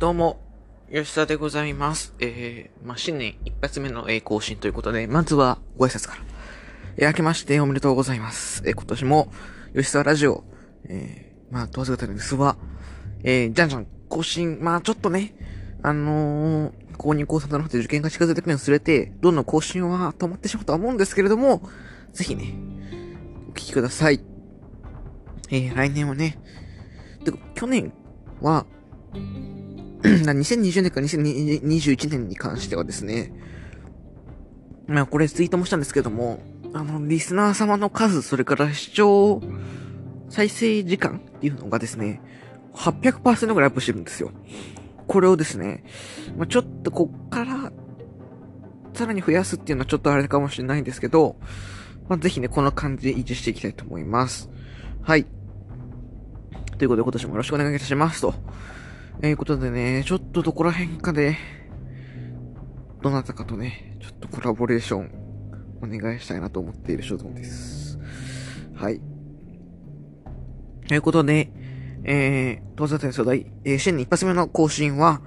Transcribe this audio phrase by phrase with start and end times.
[0.00, 0.40] どうも、
[0.90, 2.14] 吉田でございます。
[2.20, 6.22] えー、まあ、新年一発目の、えー更新ということで、まずはご挨拶から。
[6.96, 8.62] えー、明けましておめでとうございます。
[8.64, 9.30] えー今年も、
[9.76, 10.42] 吉田ラジオ、
[10.86, 12.56] えー、まあ、問わず方ですが、
[13.24, 15.34] えー、じゃんじゃん、更新、まあ、ちょっとね、
[15.82, 21.60] あのー、公認高3となって受験が近づいてくるにつれて、どんどん更新は止まってしまうとは思うんですけれども、
[22.14, 22.54] ぜひね、
[23.50, 24.22] お聞きください。
[25.50, 26.38] えー、来年はね、
[27.22, 27.92] てか、去年
[28.40, 28.64] は、
[30.02, 33.32] 2020年から2021年に関してはですね、
[34.86, 36.40] まあこれツイートもしたんですけども、
[36.72, 39.42] あの、リスナー様の数、それから視聴、
[40.28, 42.20] 再生時間っていうのがですね、
[42.74, 44.30] 800%ぐらいアップしてるんですよ。
[45.06, 45.82] これをですね、
[46.36, 47.72] まあ、ちょっとこっから、
[48.94, 51.36] さらに増やすっていうのはちょっとあれかもしれないんですけど、
[52.08, 54.48] まあ、ぜひね、この感じで維持していきたいと思います。
[55.02, 55.26] はい。
[56.78, 58.34] ということで今年もよろしくお願いいたしますと。
[59.22, 61.36] えー、ことでね、ちょっとどこら辺かで、
[63.02, 65.10] どなたかとね、ちょっとコラボレーション
[65.82, 67.98] お願いしたいなと思っている所存です。
[68.74, 69.00] はい。
[70.88, 71.50] ということで、
[72.04, 75.20] えー、当座天世代、えー、新年一発目の更新は、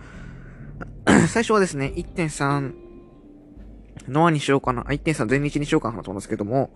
[1.29, 2.73] 最初はですね、1.3、
[4.07, 6.71] ノアにしようかな、1.3全日にしようかなと思うんですけども、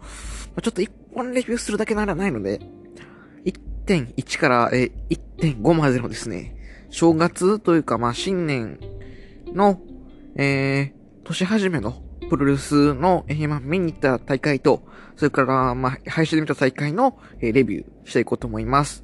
[0.62, 2.62] ちょっと一本レビューするだけならないので、
[3.44, 6.57] 1.1から、えー1.5までのですね、
[6.90, 8.80] 正月というか、まあ、新年
[9.54, 9.80] の、
[10.36, 14.84] えー、年始めのプロレスの、えー、まあ、見に行った大会と、
[15.16, 19.04] それから、まあ、配信で見た大会の、えー、レビューしていこうと思います。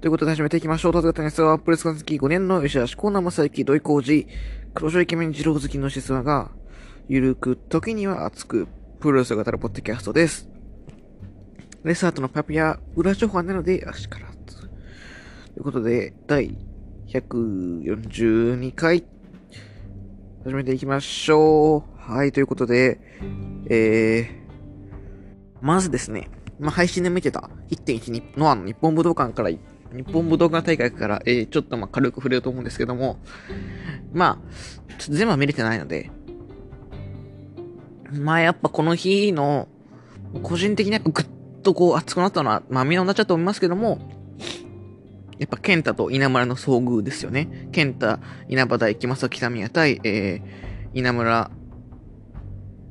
[0.00, 0.92] ということで始めていきましょう。
[0.92, 4.26] たずがたには、プレス好き5年の吉橋コーナー正幸土井浩二、
[4.74, 6.50] 黒潮イケメン二郎好きのシスワが、
[7.08, 8.66] ゆるく、時には熱く、
[9.00, 10.48] プロレスが語るポッドキャストです。
[11.84, 14.60] レスアートのパピア、裏情報はなので、足からず。
[14.60, 14.68] とい
[15.58, 16.56] うことで、第
[17.12, 19.04] 142回、
[20.44, 22.10] 始めていきましょう。
[22.10, 23.00] はい、ということで、
[23.68, 29.58] えー、まずですね、まあ、配信で見てた1.1、ノアの日本武道館から、日
[30.10, 33.18] 本武道館大会から、えー、ちょっとまあ軽く触れようと思うんですけども、
[34.14, 36.10] まあ、ちょっと全部は見れてないので、
[38.10, 39.68] まあやっぱこの日の、
[40.42, 41.26] 個人的にやっぱぐっ
[41.62, 44.21] とこう熱くなったのは、まあみんな同じだと思いますけども、
[45.38, 47.68] やっぱ、ケンタと稲村の遭遇ですよね。
[47.72, 51.50] ケンタ、稲葉大木正北宮対、えー、稲村、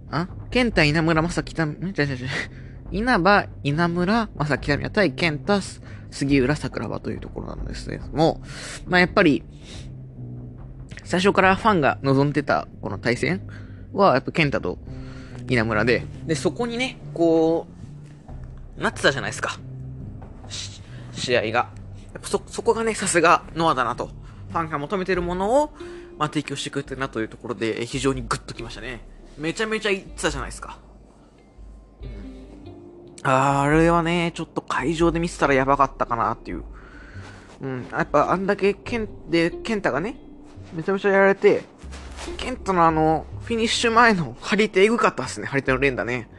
[0.09, 0.27] あ？
[0.49, 2.27] ケンタ、稲村正北、ん違う違う違う。
[2.91, 5.61] 稲葉、稲村正北宮対、ケンタ、
[6.11, 8.41] 杉浦桜庭というところなんですけども、
[8.85, 9.43] まあやっぱり、
[11.05, 13.41] 最初からファンが望んでたこの対戦
[13.93, 14.77] は、やっぱケンタと
[15.47, 17.67] 稲村で、で、そこにね、こ
[18.77, 19.59] う、なってたじゃないですか。
[21.13, 21.69] 試合が。
[22.13, 24.09] やっぱそ、そこがね、さすがノアだなと。
[24.51, 25.73] ファンが求めてるものを、
[26.17, 29.01] まあ、提供してくれてるなというところで、非常にグッときましたね。
[29.37, 30.77] めちゃめちゃ言ってたじゃないですか。
[33.23, 36.63] あれはね、ちょっと会場で見せたらやばかったかなっていう。
[37.61, 40.17] うん、やっぱあんだけケン、で、ケンタがね、
[40.73, 41.63] めちゃめちゃやられて、
[42.37, 46.29] ケンタのあの、フィニッシュ前の張り手エグかったですね、張り手の連打ね。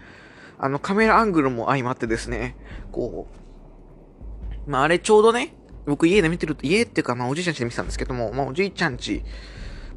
[0.59, 2.57] あの、カメラアングルも相まってですね、
[2.91, 3.29] こ
[4.67, 5.55] う、まあ、あれちょうどね、
[5.87, 9.23] 僕家で見てると、家っていうか、まあ、おじいちゃん家で見てたんですけども、まあ、おじいちゃん家、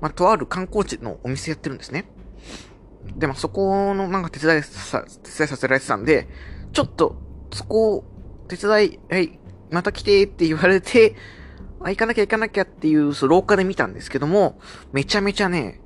[0.02, 2.06] まあ、とある観光地のお店やってるんですね。
[3.16, 6.28] で、まあ、そこのなんか手伝いさ、手伝いさせられてたんで、
[6.74, 7.16] ちょっと、
[7.52, 8.04] そこを、
[8.48, 9.40] 手伝い、はい、
[9.72, 11.16] また来てって言われて、
[11.82, 14.60] あ、行かなきゃ行かなきゃっていう、そう、廊下で見たんですけども、
[14.92, 15.82] めちゃめちゃね、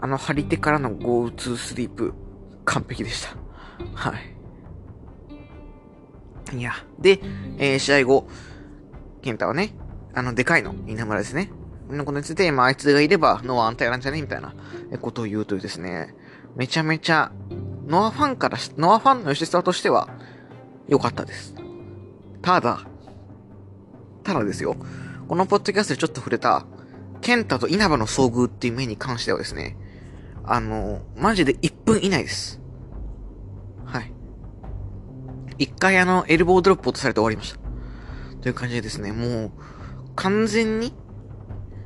[0.00, 2.14] あの、張り手からの Go to スリープ、
[2.64, 3.36] 完璧でした。
[3.94, 4.36] はい。
[6.56, 7.20] いや、で、
[7.58, 8.28] えー、試合後、
[9.26, 9.74] ケンタはね、
[10.14, 11.50] あの、でかいの、稲村ですね。
[11.90, 14.22] のことについて、まあ、あいつがいれば、ノア安泰なんじゃね？
[14.22, 14.54] みたいな
[15.00, 16.14] ことを言うというですね、
[16.54, 17.32] めちゃめちゃ、
[17.86, 20.08] ノアファンから、ノアファンの吉沢としては、
[20.88, 21.54] 良かったです。
[22.40, 22.86] ただ、
[24.22, 24.76] ただですよ、
[25.26, 26.64] このポッドキャストでちょっと触れた、
[27.20, 29.76] ケンタと稲葉の遭遇っていう面に関してはですね、
[30.44, 32.60] あの、マジで1分以内です。
[33.84, 34.12] はい。
[35.58, 37.65] 一回あの、エルボードロップ落とされて終わりました。
[38.46, 39.50] という感じでですね、もう、
[40.14, 40.94] 完全に、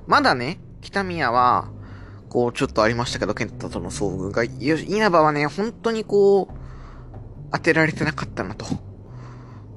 [0.06, 1.70] まだね、北宮は、
[2.28, 6.54] こう、ちょっとありましたけど、ケンタとの遭遇が、よし、稲葉はね、本当にこう、
[7.50, 8.66] 当てられてなかったなと。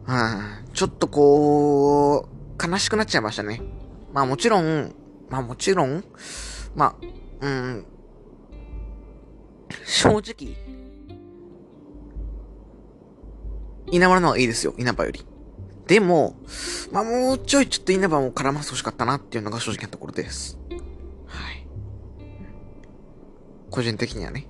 [0.07, 3.61] うん、ちょっとこう、悲しくなっちゃいましたね。
[4.11, 4.93] まあもちろん、
[5.29, 6.03] まあもちろん、
[6.75, 7.05] まあ、
[7.39, 7.85] うん、
[9.85, 10.57] 正直、
[13.89, 15.25] 稲葉の方がいいですよ、稲葉より。
[15.87, 16.35] でも、
[16.91, 20.57] まあ、もうちょいちょっと稲葉を絡ませてほしかったなっていうのが正直なところです。
[21.27, 21.67] はい。
[23.69, 24.47] 個人的にはね。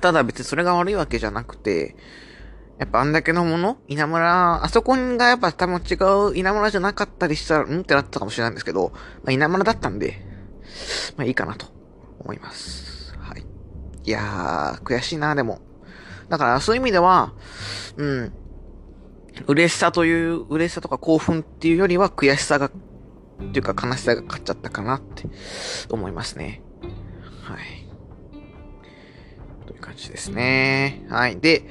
[0.00, 1.94] ただ別にそれが悪いわけじゃなくて、
[2.78, 5.94] やっぱあんだけのもの稲村、あそこがやっぱ多分違
[6.30, 8.92] う稲村じゃなかったりしたら、うんってなったかもしれないんですけど、
[9.22, 10.20] まあ、稲村だったんで、
[11.16, 11.66] まあいいかなと
[12.20, 13.14] 思います。
[13.18, 13.44] はい。
[14.04, 15.67] いやー、悔しいな、でも。
[16.28, 17.32] だからそういう意味では、
[17.96, 18.32] うん、
[19.46, 22.70] 嬉しさという、嬉しさとか興奮っていうよりは悔しさが、っ
[23.52, 25.28] ていうか悲しさが勝っちゃったかなって
[25.90, 26.62] 思いますね。
[27.42, 27.86] はい。
[29.66, 31.06] という感じですね。
[31.08, 31.38] はい。
[31.38, 31.64] で、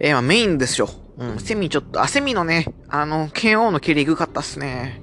[0.00, 0.88] えー、まあ、メインですよ。
[1.18, 5.02] うん、セミちょっと、あ、セミのね、あの、KO の蹴りぐかったっすね。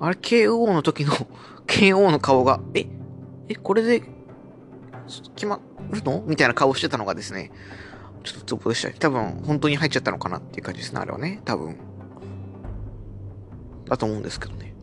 [0.00, 1.12] あれ、KO の時の
[1.66, 2.86] KO の顔が、え、
[3.48, 4.02] え、これで、
[5.34, 5.60] 決ま
[5.90, 6.22] るの？
[6.26, 7.50] みたいな顔してたのがですね、
[8.22, 8.94] ちょっとツボでしたね。
[8.98, 11.40] 多分、本当に入っちゃったのかなっていう感じですね、あれはね。
[11.44, 11.76] 多分。
[13.88, 14.74] だと思うんですけどね。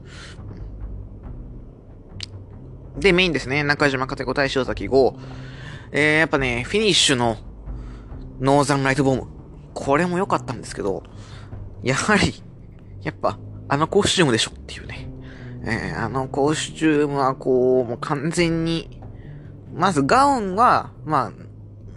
[2.98, 3.64] で、メインですね。
[3.64, 5.16] 中島勝子大塩崎5。
[5.92, 7.38] えー、やっぱね、フィニッシュの
[8.40, 9.28] ノーザンライトボム。
[9.74, 11.04] これも良かったんですけど、
[11.84, 12.44] やはり、
[13.04, 13.38] やっぱ、
[13.70, 15.10] あのコスチュームでしょっていうね。
[15.64, 19.02] えー、あのコスチュームはこう、もう完全に、
[19.74, 21.47] まずガウンは、まあ、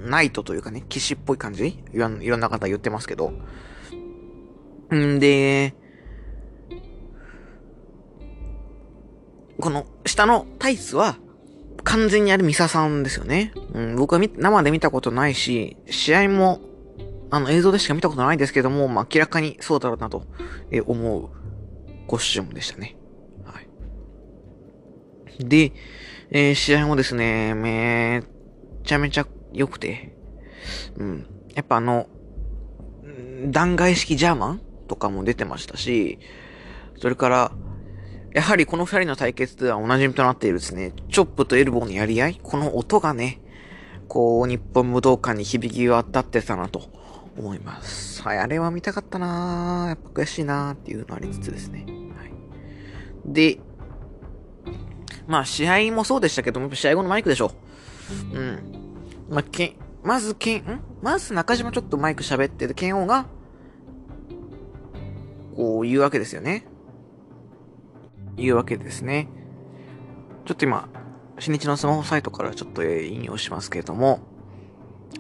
[0.05, 3.33] ナイトというかね、騎士っぽい感じいろんな方言ってますけど。
[4.95, 5.75] んで、
[9.61, 11.17] この下のタイツは、
[11.85, 13.53] 完全にあれミサさんですよね。
[13.73, 16.61] うん、僕は生で見たことないし、試合も、
[17.31, 20.27] あの映像でしか見たことないですけども、まあ、明らかにそうだろうなと、
[20.87, 21.29] 思う
[22.07, 22.97] コスチュームでしたね。
[23.45, 23.69] はい。
[25.45, 25.73] で、
[26.31, 28.23] えー、試合もですね、め
[28.85, 30.15] ちゃめちゃ良くて、
[30.97, 31.27] うん。
[31.55, 32.07] やっぱあの、
[33.47, 36.19] 弾劾式ジャーマンとかも出てましたし、
[36.99, 37.53] それから、
[38.33, 43.41] やはりこの二人の対決ではお馴染みとなっているですね、チョップとエルボーのやり合いこの音がね、
[44.09, 46.91] こう、日本武道館に響き渡ってたなと
[47.39, 48.23] 思います。
[48.23, 51.87] はい、あれは見たかったなやっぱ悔しいなーっていうのありつつですね。
[52.17, 52.33] はい。
[53.25, 53.59] で、
[55.27, 57.53] まあ試合もそうでしたけども、やっぱ試合後のマイクでしょ。
[58.33, 58.80] うん。
[59.31, 60.81] まあ、けまずけん、ん？
[61.03, 63.27] まず中島ちょっとマイク喋ってて、剣王が、
[65.57, 66.67] こう言うわけですよね。
[68.37, 69.29] いうわけですね。
[70.47, 70.89] ちょっと今、
[71.39, 74.21] 新日のスマホサイトからちょっと引用しますけれども、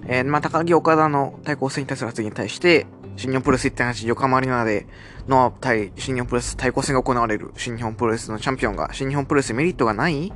[0.07, 2.87] えー、まあ、高木岡田の対抗戦に対する発言に対して、
[3.17, 4.87] 新日本プロレス1.8横浜アリーナで
[5.29, 10.33] の対新日本プロレス対抗戦が行われる新日本プロレスのチャンピオンが新日本プロレスメリットがない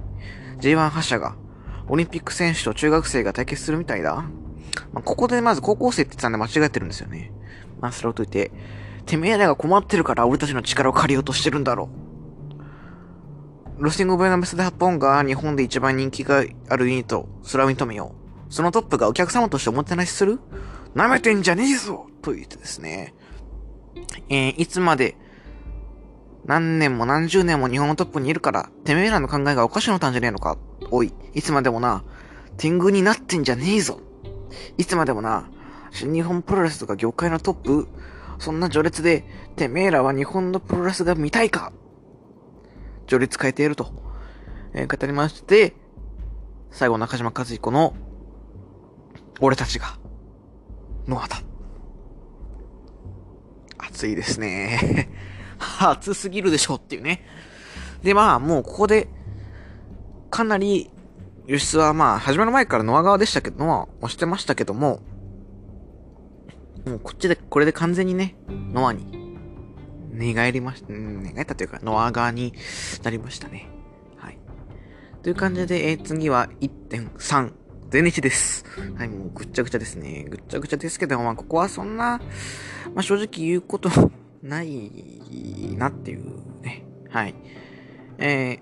[0.59, 1.35] ?J1 発射が
[1.89, 4.25] オリンピック選手と中学生が対決するみたいだ。
[4.93, 7.33] まあ、ここでまず高校生って言ってたんで間違えてるんですよね。
[7.81, 8.51] まあ、それをといて、
[9.07, 11.91] てめえらが困ってるから俺たちの力を借りようとしてるんだろ
[13.79, 13.85] う。
[13.85, 18.15] ロスティング・オブ・ナメス・デ・ハッポンが日本で一番人気があるユニット、それは認めよ
[18.49, 18.53] う。
[18.53, 20.39] そのトップがお客様としておもてなしする？
[20.95, 23.15] 舐めてんじゃねえぞと言ってですね。
[24.29, 25.17] えー、いつまで、
[26.47, 30.59] 何年も何十年も日本のトップにいるから、てめえらの考えがおかしなったんじゃねえのか？
[30.91, 32.05] おい、いつまでもな、
[32.59, 34.01] 天狗になってんじゃねえぞ。
[34.77, 35.49] いつまでもな、
[35.91, 37.89] 新日本プロレスとか業界のトップ、
[38.39, 39.25] そんな序列で、
[39.57, 41.73] てめえらは日本のプロレスが見たいか？
[43.07, 43.93] 序列変えていると、
[44.75, 45.75] えー、語りまして、
[46.71, 47.95] 最後中島和彦の、
[49.41, 49.99] 俺たちが、
[51.07, 51.41] ノアだ。
[53.79, 55.09] 熱いですね。
[55.81, 57.25] 熱すぎるでしょっていうね。
[58.03, 59.09] で、まあ、もうここで、
[60.31, 60.91] かなり、
[61.47, 65.01] 輸出はまあ、始まる前からノア側でしたけど、ノア押してましたけども、
[66.87, 69.07] もうこっちで、これで完全にね、ノアに
[70.11, 72.55] 寝返りました、寝返ったというか、ノア側に
[73.03, 73.69] なりましたね。
[74.17, 74.39] はい。
[75.23, 77.53] という感じで、えー、次は1.3。
[77.91, 78.65] 全日です。
[78.97, 80.25] はい、もうぐっちゃぐちゃですね。
[80.29, 82.21] ぐっちゃぐちゃですけど、まあ、ここはそんな、
[82.93, 83.89] まあ、正直言うこと
[84.45, 84.91] ない
[85.77, 86.85] なっていうね。
[87.11, 87.35] はい。
[88.19, 88.61] え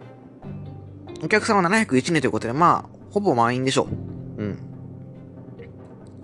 [1.20, 3.88] ー、お客様701名ということで、まあ、ほぼ満員でしょ
[4.38, 4.42] う。
[4.42, 4.58] うん。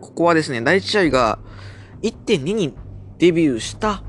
[0.01, 1.39] ここはですね、第1試合が
[2.03, 2.75] 1.2に
[3.19, 4.03] デビューした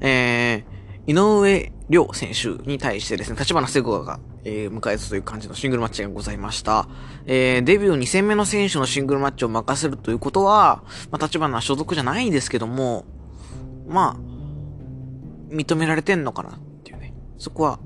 [0.00, 6.88] えー、井上亮選手に対してですね、立花聖子が、えー、迎え撃という感じのシングルマッチがございました。
[7.26, 13.04] えー、デビュー2戦目の選手のシングルマッチを任せるということは、まあ、立花所属じゃないんですけども、
[13.86, 14.29] まあ、
[15.50, 17.14] 認められてんのかなっていうね。
[17.38, 17.78] そこは、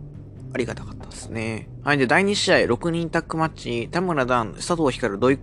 [0.52, 1.68] ありがたかったですね。
[1.82, 1.98] はい。
[1.98, 5.38] で、第2試合、6人タッグマッチ、田村ダン、佐藤光、土井、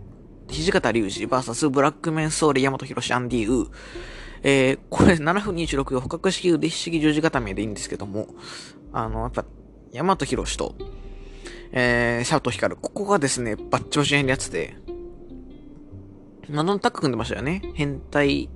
[0.48, 3.70] 土方隆二、バーサス、ブラックメンソーレ、山本博士、アンディ・ウー、
[4.44, 8.28] えー、これ7分26秒捕獲式腕ひしぎ十字固めでいいんですけども、
[8.94, 9.46] あの、やっぱ、
[9.94, 10.76] 大和博士と、
[11.74, 12.76] えー、シャウト光。
[12.76, 14.76] ここがですね、バッチバチやるやつで、
[16.50, 17.62] まあ、のタッグ組んでましたよね。
[17.76, 18.50] 変態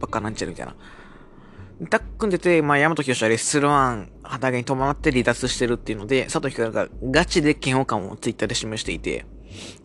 [0.00, 0.76] ばっかなんちゃるみたいな。
[1.86, 9.26] タッグ組んでて、まあ、ヤマトヒロシはレッスルワン、旗に伴って離脱してるっていうので、佐藤光がガチで嫌悪感をツイッターで示していて、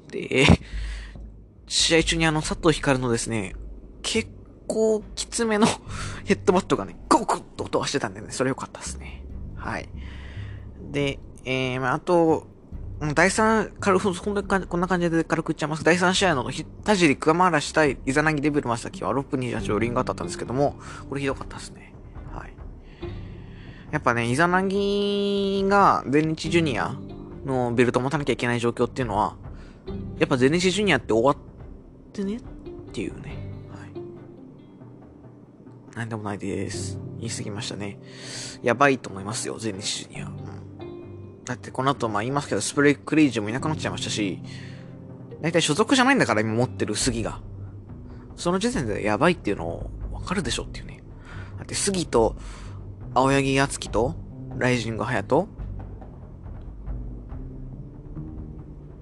[0.09, 0.45] で、
[1.67, 3.55] 試合中にあの佐藤光のですね、
[4.01, 4.29] 結
[4.67, 5.67] 構きつめの
[6.25, 9.23] ヘッドバットがね、ゴクッと音がしてたんでね、それ良かったですね。
[9.55, 9.87] はい。
[10.91, 12.47] で、えー、まあ、あと、
[13.11, 15.83] 第3、軽く、こんなこんな感じで軽く言っちゃいます。
[15.83, 16.49] 第3試合の
[16.85, 20.79] 田尻桑原したい、イザナギデビルマスタキは6分28秒リング当たったんですけども、
[21.09, 21.93] これひどかったですね。
[22.33, 22.53] はい。
[23.91, 26.95] やっぱね、イザナギが全日ジュニア
[27.45, 29.35] のベルト持たなきゃいけない状況っていうのは、
[30.17, 31.37] やっぱ全日ジュニアって終わっ
[32.13, 32.41] てねっ
[32.93, 33.35] ていうね。
[33.69, 33.85] は
[35.93, 35.97] い。
[35.97, 36.97] なんでもないです。
[37.19, 37.99] 言い過ぎましたね。
[38.61, 40.52] やばいと思いますよ、全日ジュニア。
[41.45, 44.39] だってこの後まあ言いますけど、スプレークレイジーもいなくなっちゃいましたし、
[45.41, 47.41] だいたい所属じゃないんだから今持ってる杉が。
[48.35, 51.03] その時点でやばいっていうのをわかるでしょっていうね。
[51.57, 52.35] だって杉と、
[53.13, 54.15] 青柳敦樹と、
[54.57, 55.47] ライジング隼人、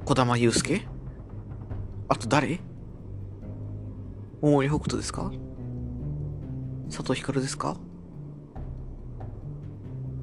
[0.04, 0.88] 小玉祐介
[2.08, 2.60] あと誰？
[4.42, 5.32] 大森北斗ですか？
[6.90, 7.78] 佐藤光ですか？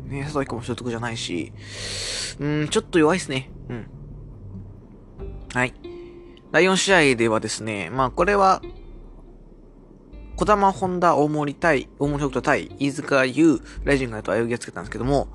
[0.08, 1.52] ね、佐藤彦も所属じゃないし、
[2.40, 3.50] うん、ちょっと弱いですね。
[3.68, 3.86] うん。
[5.54, 5.74] はい。
[6.50, 8.62] 第4試合ではですね、まあこれは、
[10.36, 15.28] 小玉本田大森対、大森北斗対、飯塚優、ライジンガーと歩きがつけたんですけども、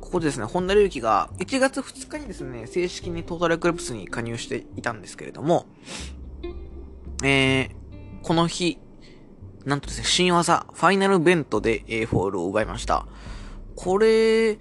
[0.00, 5.66] ここでですね、本田隆起が1月2日にですね、正式にトータルクリプスに加入していたんですけれども、
[7.22, 7.70] えー、
[8.22, 8.78] この日、
[9.64, 13.06] なんとですね、新技、ファイナルベントで A フォールを奪いました。
[13.76, 14.58] これ、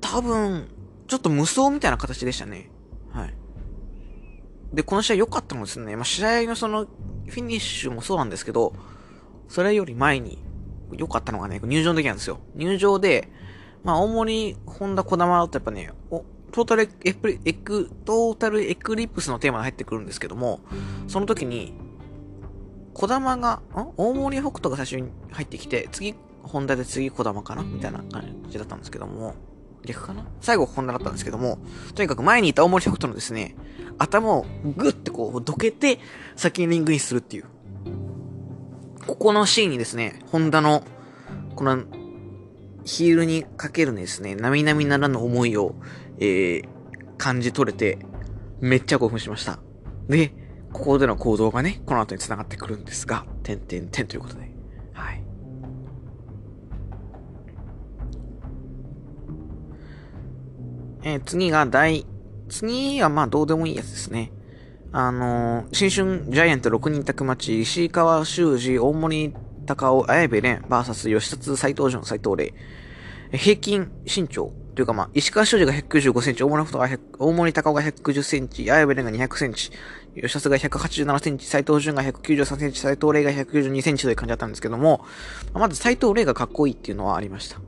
[0.00, 0.68] 多分、
[1.06, 2.70] ちょっと無双みたいな形でしたね。
[3.10, 3.34] はい。
[4.72, 5.96] で、この試合良かったのですね。
[5.96, 8.74] まあ、試合のその、フィニッシュもそうなんですけど、
[9.48, 10.42] それより前に、
[10.92, 12.38] 良かったのがね、入場の時なんですよ。
[12.54, 13.30] 入場で、
[13.82, 20.60] まあ、大森、本田、児玉だとやっぱね、お、トータルエク、エク、トータルエクリプスのテーマが入ってくるんですけども、
[21.08, 21.74] その時に、
[22.92, 23.92] 児玉が、ん？
[23.96, 29.34] 大森北斗が最初に入ってきて、次、本田で次児玉かなみたいな感じだったんですけども、
[29.84, 30.24] 逆かな？
[30.40, 31.58] 最後ホンダだったんですけども、
[31.94, 33.56] とにかく前にいた大森北斗のですね、
[33.98, 34.46] 頭を
[34.76, 35.98] グッてこうどけて
[36.36, 37.44] 先にリングインするっていう。
[39.06, 40.82] ここのシーンにですね、ホンダの、
[41.56, 41.84] この、
[42.86, 45.74] ヒールにかけるですね、並々ならぬ思いを、
[46.18, 46.68] えー、
[47.18, 47.98] 感じ取れて、
[48.60, 49.58] めっちゃ興奮しました。
[50.08, 50.32] で、
[50.72, 54.53] ここでの行動がね、この後に繋がってくるんですが、てんてんてんということで。
[61.06, 62.06] えー、次が第、
[62.48, 64.32] 次はまあどうでもいいやつですね。
[64.90, 69.34] あのー、新春ジャイアント6人宅待ち、石川修司、大森
[69.66, 72.54] 高尾、綾部蓮、バーサス吉達斎藤潤、斎藤麗。
[73.36, 79.70] 平均身長というかまあ、石川修司が195センチ、大森高尾が110センチ、綾部蓮が200センチ、
[80.14, 85.04] 吉達が187センチ、斎藤潤が193センチ、斎藤麗が192センチという感じだったんですけども、
[85.52, 87.60] まず斎藤麗がかっこいいっていうのはありました。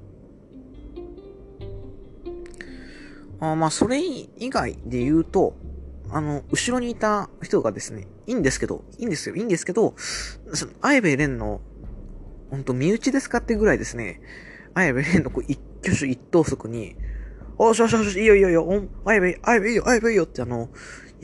[3.40, 5.54] あまあ、それ以外で言うと、
[6.10, 11.60] あの、後ろにいた人がですね、いいんですけど、いいんですよ、いいんですけど、その、アイベレンの、
[12.50, 14.20] ほんと、身内ですかってぐらいですね、
[14.74, 16.96] アイベレンのこう一挙手一投足に、
[17.58, 20.70] おしょしょし、いいよいいよいいよ、アイベ、アイベいいよ、アイベいいよってあの、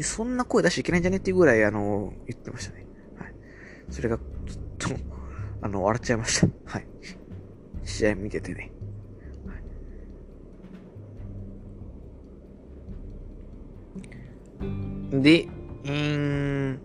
[0.00, 2.86] そんな声出しちゃいけないんじゃねっていうぐらいあの、言ってましたね。
[3.18, 3.34] はい。
[3.90, 5.00] それが、ちょっと、
[5.60, 6.48] あの、笑っちゃいました。
[6.64, 6.86] はい。
[7.84, 8.72] 試合見ててね。
[15.10, 15.48] で、
[15.84, 16.80] うーん、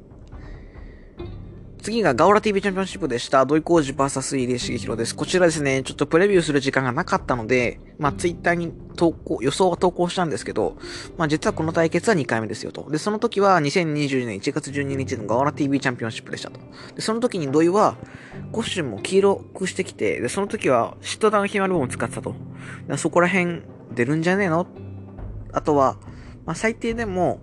[1.81, 3.46] 次がガオラ TV チャンピオンシップでした。
[3.46, 5.15] 土井浩二 VS 入江茂弘です。
[5.15, 10.75] こちらですね、ちょっとプレビューする時間がなかったので、まあ、ツイッターに投稿、予想は投稿したんですけど、
[11.17, 12.89] まあ、実はこの対決は2回目ですよと。
[12.91, 16.60] で、その時は2020年1月12日のガオラ TV チャンピオンシップでしたと。
[16.96, 17.96] で、その時に土井は、
[18.51, 22.36] コスチュームを黄色くしてきて、で、その時は、シットダウンヒマルボンを使ってたと。
[22.98, 23.62] そこら辺
[23.93, 24.67] 出るんじゃねえの？
[25.53, 25.98] あとは、
[26.46, 27.39] まあ、最低でも、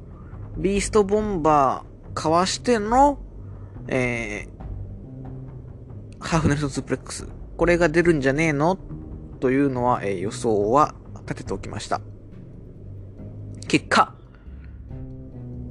[0.56, 3.18] ビーストボンバーかわしての、
[3.88, 7.26] えー、ハーフネルトツープレックス。
[7.56, 8.78] これが出るんじゃねえの？
[9.40, 12.00] というのは、えー、予想は立てておきました。
[13.68, 14.14] 結果、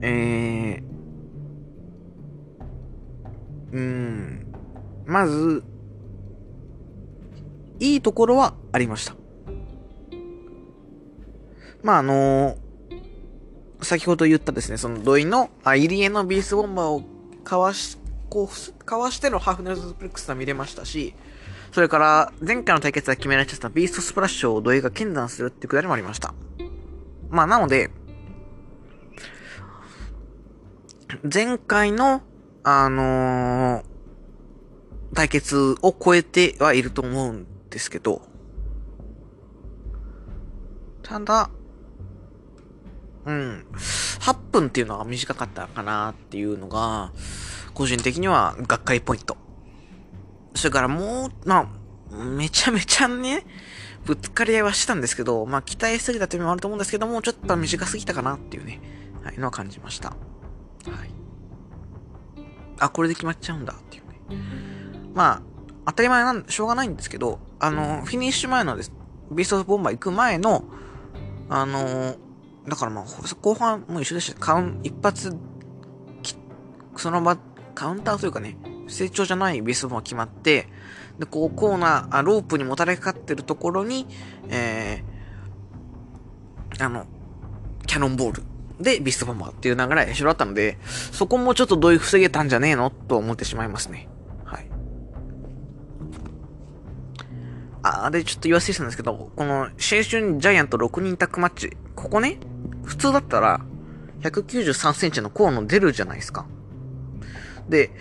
[0.01, 4.53] えー、うん、
[5.05, 5.63] まず、
[7.79, 9.15] いいところはありました。
[11.81, 12.57] まあ、あの
[13.83, 17.03] 先ほど言ったですね、その土井の、あ、入江のビースボンバーを
[17.43, 17.97] かわし、
[18.29, 21.15] こう、かわしてのハーフネルズプレックスは見れましたし、
[21.71, 26.33] それから、前回の対決は決められちゃったビーストスプラッシュを土井が剣断するっていうくだりもありました。
[27.29, 27.89] まあ、なので、
[31.31, 32.21] 前回の、
[32.63, 33.83] あのー、
[35.15, 38.21] 対決を超えてはいると思うんですけど、
[41.01, 41.49] ただ、
[43.25, 43.65] うん、
[44.19, 47.11] 8分っていうのが短かったかなっていうのが、
[47.73, 49.37] 個人的には学会ポイント。
[50.55, 51.69] それからもう、ま
[52.11, 53.45] あ、めちゃめちゃね、
[54.05, 58.81] ぶつかり合いはしてたんですけど、まあ期待しすぎたというのもあると思うんですけども、ちょっと短すぎたかなっていうね、
[59.23, 60.09] はい、のは感じました。
[60.09, 60.17] はい。
[62.79, 64.43] あ、これで決まっちゃうんだっていうね。
[65.13, 65.41] まあ、
[65.85, 68.91] 当たり前なん、しょうがないんですけど、あの、フィニッシュ前のです、
[69.31, 70.65] ビーストボンバー行く前の、
[71.49, 72.15] あの、
[72.67, 73.05] だからまあ、
[73.41, 74.39] 後半も一緒でした。
[74.39, 75.35] カウン、一発、
[76.95, 77.37] その場、
[77.75, 80.67] カウンターというかね、成長じゃないビスボンバー決まって、
[81.19, 84.07] で、こう、コーナー、あロープにもたれかかってるところに、
[84.49, 87.05] えー、あの、
[87.85, 88.43] キャノンボール
[88.79, 90.77] でビストボンバーっていう流れ一緒だったので、
[91.11, 94.07] そこもちょっとどういう防げたんじゃねえのと思ってしまいますね。
[94.43, 94.69] はい。
[97.83, 102.37] あ、で、ちょっと言わせてたんですけど、この、シェイシュンジャイアント6人タックマッチ、ここね、
[102.83, 103.61] 普通だったら、
[104.21, 106.45] 193センチのコーン出るじゃないですか。
[107.69, 107.91] で、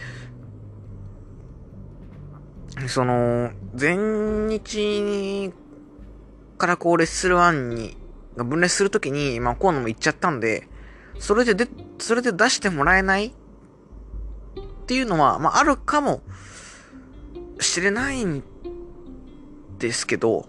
[2.88, 5.52] その、全日
[6.59, 7.97] からこうレッスル1に、
[8.37, 10.68] 分裂するときに、まあ、コーンも行っちゃったんで、
[11.21, 11.68] それでで、
[11.99, 13.26] それで出してもらえない？
[13.26, 13.32] っ
[14.87, 16.23] ていうのは、まあ、あるかも
[17.61, 18.42] しれないん
[19.78, 20.49] ですけど、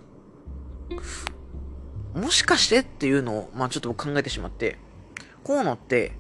[2.15, 4.77] もしかしてっていうのを、まあ、ちょっと僕考えてしまって、
[5.45, 6.13] 河野って、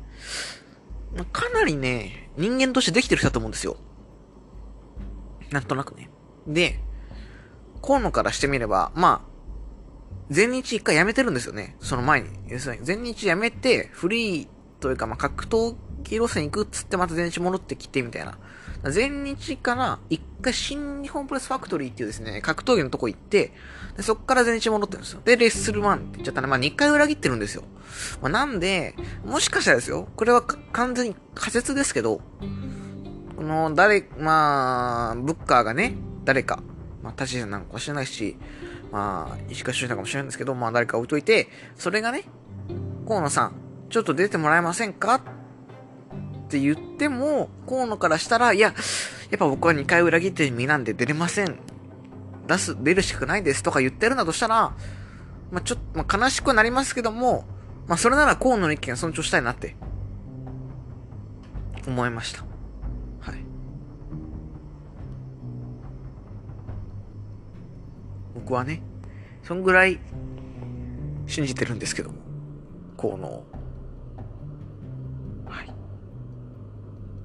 [1.31, 3.77] かなりね、人間としてできてる人だと思うんですよ。
[5.51, 6.09] なんとなくね。
[6.47, 6.79] で、
[7.81, 9.33] 河野からしてみれば、まあ、
[10.29, 11.75] 全日一回辞めてるんですよね。
[11.79, 12.29] その前に。
[12.47, 14.47] 要するに、全日辞めて、フリー
[14.79, 18.37] というか、まあ、格闘技路線行くっつってまた全日戻ってきてみたいな。
[18.91, 23.53] 全日から一回新日本プレスファクトリーっていうですね、格闘技のとこ行って、
[23.95, 25.21] でそっから全日戻ってるんですよ。
[25.23, 27.63] で、レッスル1って言っちゃったら、まあ、2回裏切ってるんですよ。
[28.21, 32.19] まあ、なんで、もしかしたらですよ、これは完全に仮説ですけど、
[33.37, 36.61] この、誰、まあ、ブッカーがね、誰か、
[37.01, 38.35] まあ、立ちなのかもしれないし、
[38.91, 42.25] まあ、石川修司かもしれないんですけど、まあ、誰か置いといて、それがね、
[43.07, 43.53] 河野さん、
[43.89, 45.21] ちょっと出てもらえませんか？
[46.53, 48.73] って言っても、河野からしたら、いや、や
[49.35, 51.57] っぱ僕は2回裏切って身なんで出れません。
[52.47, 54.75] 出す、出るしかないですとか言ってるんだとしたら、
[55.51, 57.45] まあ、ちょっと、まあ、悲しくなりますけども、
[57.87, 59.75] まあ、それなら河野の意見尊重したいなって、
[61.87, 62.43] 思いました。
[63.19, 63.43] はい。
[68.35, 68.83] 僕はね、
[69.41, 69.99] そんぐらい、
[71.25, 72.17] 信じてるんですけども、
[72.95, 73.47] 河野を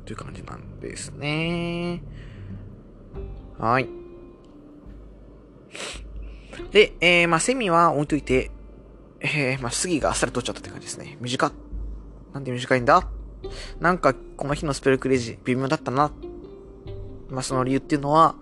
[0.08, 2.02] という感じなんですね。
[3.58, 3.86] はい。
[6.72, 8.50] で、えー、まあ、セミは置いといて、
[9.20, 11.18] えー、まあ、杉があっさり取っちゃったって感じですね。
[11.20, 11.52] 短っ。
[12.32, 13.06] なんで短いんだ？
[13.80, 16.10] なんか、この日のスペルクレイジ、微妙だったな。
[17.28, 18.34] まあ、その理由っていうのは、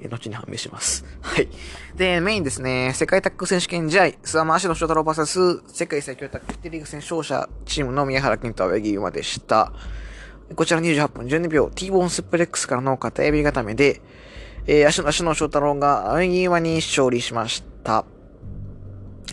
[0.00, 1.04] えー、後に判明します。
[1.20, 1.48] はい。
[1.94, 9.74] で、メインですね、世界タック選手権試合、諏訪間足の翔太郎 VS 世界最強タックテリーグ戦勝者チームの宮原健と青柳馬でした。
[10.54, 14.00] こちら28分12秒、T ボーンスプレックスからの片指固めで、
[14.66, 18.04] えー、足の足の翔太郎が青柳馬に勝利しました。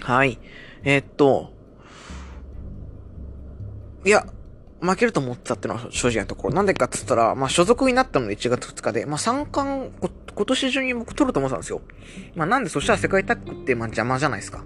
[0.01, 0.39] はい。
[0.83, 1.53] えー、っと、
[4.05, 4.25] いや、
[4.81, 6.53] 負けると思ってたってのは正直なところ。
[6.53, 9.91] なんでかって言ったら、まあ所属になったので1月2日で、まあ三冠、
[10.33, 11.81] 今年中に僕取ると思ってたんですよ。
[12.35, 14.63] まあなんでそしたら世界タッグってまあ邪魔じゃないですか。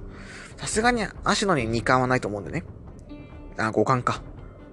[0.57, 2.63] さすがに足野に2冠はないと思うんでね。
[3.57, 4.21] あ、5冠か。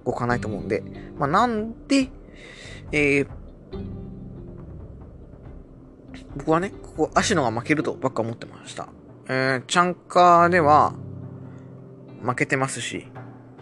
[0.05, 0.83] 5冠ないと思うんで。
[1.17, 2.09] まあなんで、
[2.91, 3.27] えー、
[6.35, 8.87] 僕はね、ここ足野が負けるとばっか思ってました。
[9.27, 10.93] えー、チャンカーでは、
[12.23, 13.07] 負けてますし、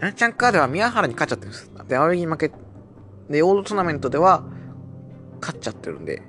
[0.02, 1.72] えチャンカーでは宮原に勝っちゃってるんです。
[1.88, 2.52] で、青柳に負け、
[3.30, 4.44] で、オールトーナメントでは、
[5.42, 6.22] 勝っちゃってるんで、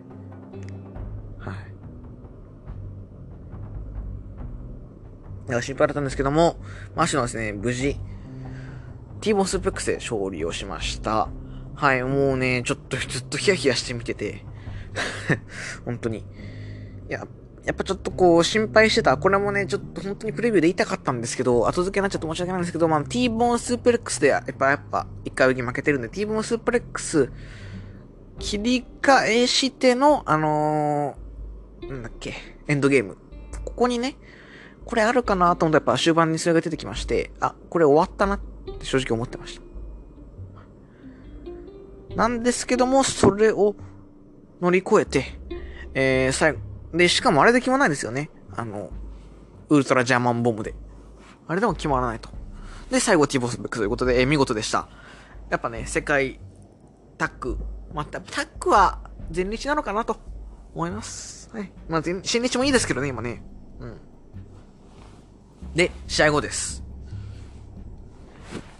[1.39, 1.55] はい。
[5.47, 6.57] だから心配だったんですけども、
[6.95, 7.97] マシノはですね、無事、
[9.21, 11.29] ティボスプレックスで勝利をしました。
[11.75, 14.45] はい、もうね、ちょっとずっとヒヤヒヤして見てて、
[15.85, 16.19] 本当に。
[16.19, 16.25] い
[17.09, 17.27] や、
[17.65, 19.17] やっぱちょっとこう心配してた。
[19.19, 27.31] これもね、ちょっと本当にプレビューで言いたかったんですけど、後付けになっちゃって申し訳ないんですけど、まあ、T ボーンスープレックスで、やっぱやっぱ、一回泳ぎ負けてるんで、T ボーンスープレックス、
[28.39, 32.35] 切り替えしての、あのー、なんだっけ、
[32.67, 33.19] エンドゲーム。
[33.65, 34.17] ここにね、
[34.87, 38.50] これあるかなと思ったらやっぱ終盤にそれが出てきまして、あ、これ終わったなって
[38.83, 39.71] 正直思ってました。
[42.17, 43.77] なんですけども、それを
[44.61, 45.25] 乗り越えて、
[45.95, 46.59] えー、最後、
[46.93, 48.31] で、しかもあれで決まらないですよね。
[48.57, 48.91] あの、
[49.69, 50.75] ウルトラジャーマンボムで。
[51.47, 52.29] あれでも決まらないと。
[52.91, 54.89] で、最後、ティボスベックということで、えー、見事でした。
[55.51, 56.41] やっぱね、世界
[57.17, 57.59] タッグ、
[57.95, 59.01] また、タッグは
[59.35, 60.17] 前日なのかなと
[60.75, 61.49] 思います。
[61.53, 61.73] はい。
[61.89, 63.43] まあ、新日もいいですけどね、今ね。
[63.79, 63.97] うん。
[65.75, 66.83] で、試合後です。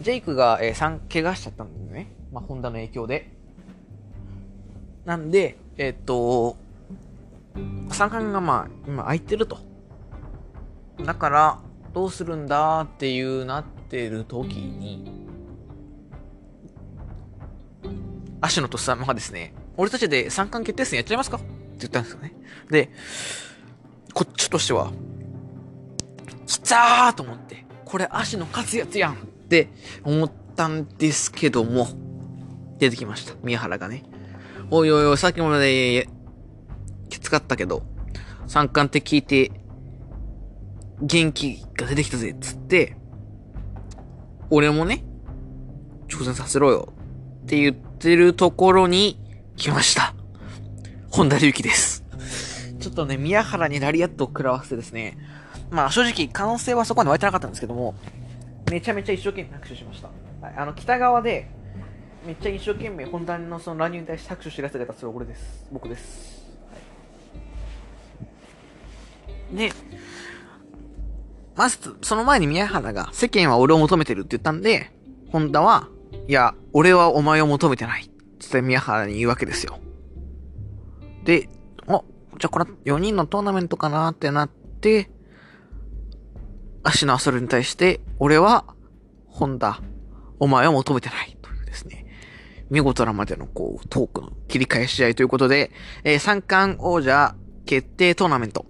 [0.01, 2.07] ジェイクが、えー、3、怪我しちゃったんでね。
[2.31, 3.31] まあ、ホンダの影響で。
[5.05, 6.57] なんで、えー、っと、
[7.91, 9.57] 三冠がまあ、今空いてると。
[11.05, 11.59] だから、
[11.93, 15.27] どうするんだっていうなってる時に、
[18.39, 21.37] 芦野とさんがですね、俺たちで三冠決定戦やっちゃいますか？
[21.37, 21.47] って
[21.79, 22.33] 言ったんですよね。
[22.69, 22.89] で、
[24.13, 24.91] こっちとしては、
[26.45, 29.17] きたーと思って、これ芦野勝つやつやん
[29.51, 29.67] って
[30.05, 31.89] 思ったんですけども、
[32.79, 33.35] 出てきました。
[33.43, 34.03] 宮原がね。
[34.69, 36.07] おいおいおい、さっきまで
[37.09, 37.83] きつかったけど、
[38.47, 39.51] 三冠って聞いて、
[41.01, 42.95] 元気が出てきたぜ、つって、
[44.49, 45.03] 俺もね、
[46.07, 46.93] 挑戦させろよ、
[47.43, 49.19] って言ってるところに
[49.57, 50.15] 来ました。
[51.09, 52.05] 本田隆起です。
[52.79, 55.17] ちょっとね、宮原にラリアットを食らわせてですね、
[55.71, 57.95] まあ正直可能性はそこまで湧いてなかったんですけども、
[58.71, 60.07] めちゃめちゃ一生懸命拍手しました。
[60.07, 61.49] はい、あの、北側で、
[62.25, 65.67] めっちゃ一生懸命本田のその乱入に対して拍手してるやつがいたそれ俺です。
[65.73, 66.49] 僕です。
[69.51, 69.73] で、
[71.53, 74.89] まず、その前に宮原が世間は俺を求めてるって言ったんで、
[75.33, 75.89] 本田は、
[76.29, 78.05] いや、俺はお前を求めてない。
[78.05, 79.79] って宮原に言うわけですよ。
[81.25, 81.49] で、
[81.87, 82.05] お、
[82.39, 85.09] じゃあこれ4人のトーナメントかなってなって、
[86.83, 88.65] 足のそれに対して、俺は、
[89.27, 89.81] 本田、
[90.39, 92.05] お前を求めてないというですね。
[92.69, 95.71] 見事なまでのこう、トークの切り替え試合ということで、
[96.03, 98.65] えー、三冠王者決定トーナメント。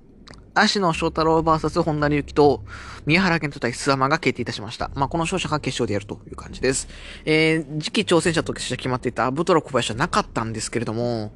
[0.54, 2.64] 足野翔太郎 VS 本田隆起と、
[3.06, 4.92] 宮原健人対諏訪間が決定いたしました。
[4.96, 6.90] まあ、この勝者が決勝でやるという感じです。
[7.26, 11.32] えー、次期挑戦者として決まっていたアブトロ小林はなかったんですけれども、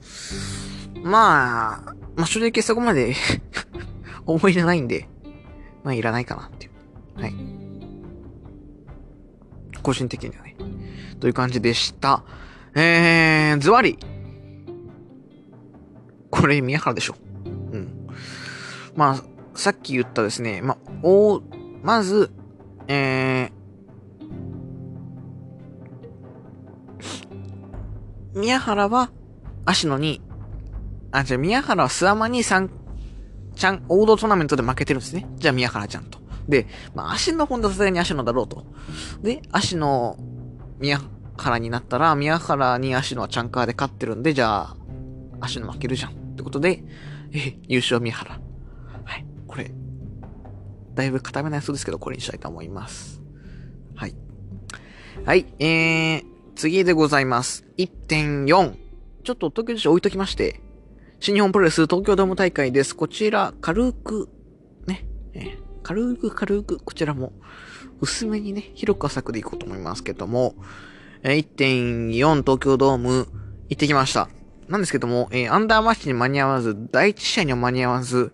[1.04, 3.16] まあ、まあ、正直そこまで
[4.26, 5.08] 思い出ないんで、
[5.86, 7.22] まあ、いらないかなっていう。
[7.22, 7.34] はい。
[9.82, 10.58] 個人的にはね。
[11.22, 12.26] という感じでした。
[12.76, 13.98] えー、ズワリ。
[16.30, 17.16] これ、宮原でしょ。
[18.96, 19.24] まあ、
[19.58, 21.42] さっき言ったですね、まあ、お、
[21.84, 22.32] まず、
[22.88, 29.12] えー、宮原は、
[29.66, 30.22] 芦野に、
[31.12, 32.70] あ、じゃあ宮原は諏訪間に3、
[33.56, 35.28] ちゃん、王道トーナメントで負けてるんですね。
[35.38, 36.20] じゃあ宮原ちゃんと。
[36.48, 38.66] で、まあ、足の本田さすがに足野だろうと。
[39.22, 40.18] で、足野、
[40.80, 41.00] 宮
[41.38, 44.78] 原になったら、宮原に足野はチャンカーで勝ってるんで、じゃあ、
[45.42, 46.12] 足野負けるじゃん。
[46.12, 46.84] ってことで、
[47.34, 48.40] え、優勝宮原。
[49.04, 49.72] はいこれ、
[50.94, 53.22] だいぶ固めないそうですけど、これにしたいと思います。
[53.96, 54.16] はい。
[55.26, 56.24] はい、えー、
[56.56, 57.66] 次でございます。
[57.78, 58.76] 1.4。
[59.24, 60.62] ちょっと東京女子置いときまして、
[61.26, 62.96] 新日本プロレス東京ドーム大会です。
[62.96, 64.30] こちら、軽く、
[64.86, 65.08] ね、
[65.82, 67.34] 軽く軽く、こちらも、
[68.00, 70.54] 薄めにね、広く浅くでいこうと思いますけども、
[71.24, 73.28] え、1.4東京ドーム
[73.70, 74.30] 行ってきました。
[74.68, 78.32] なんですけども、えー、アンダーマッチに間に合わず、第一試合には間に合わず、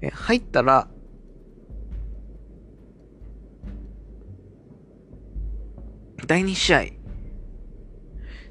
[0.00, 0.88] え入ったら、
[6.26, 6.86] 第2試合、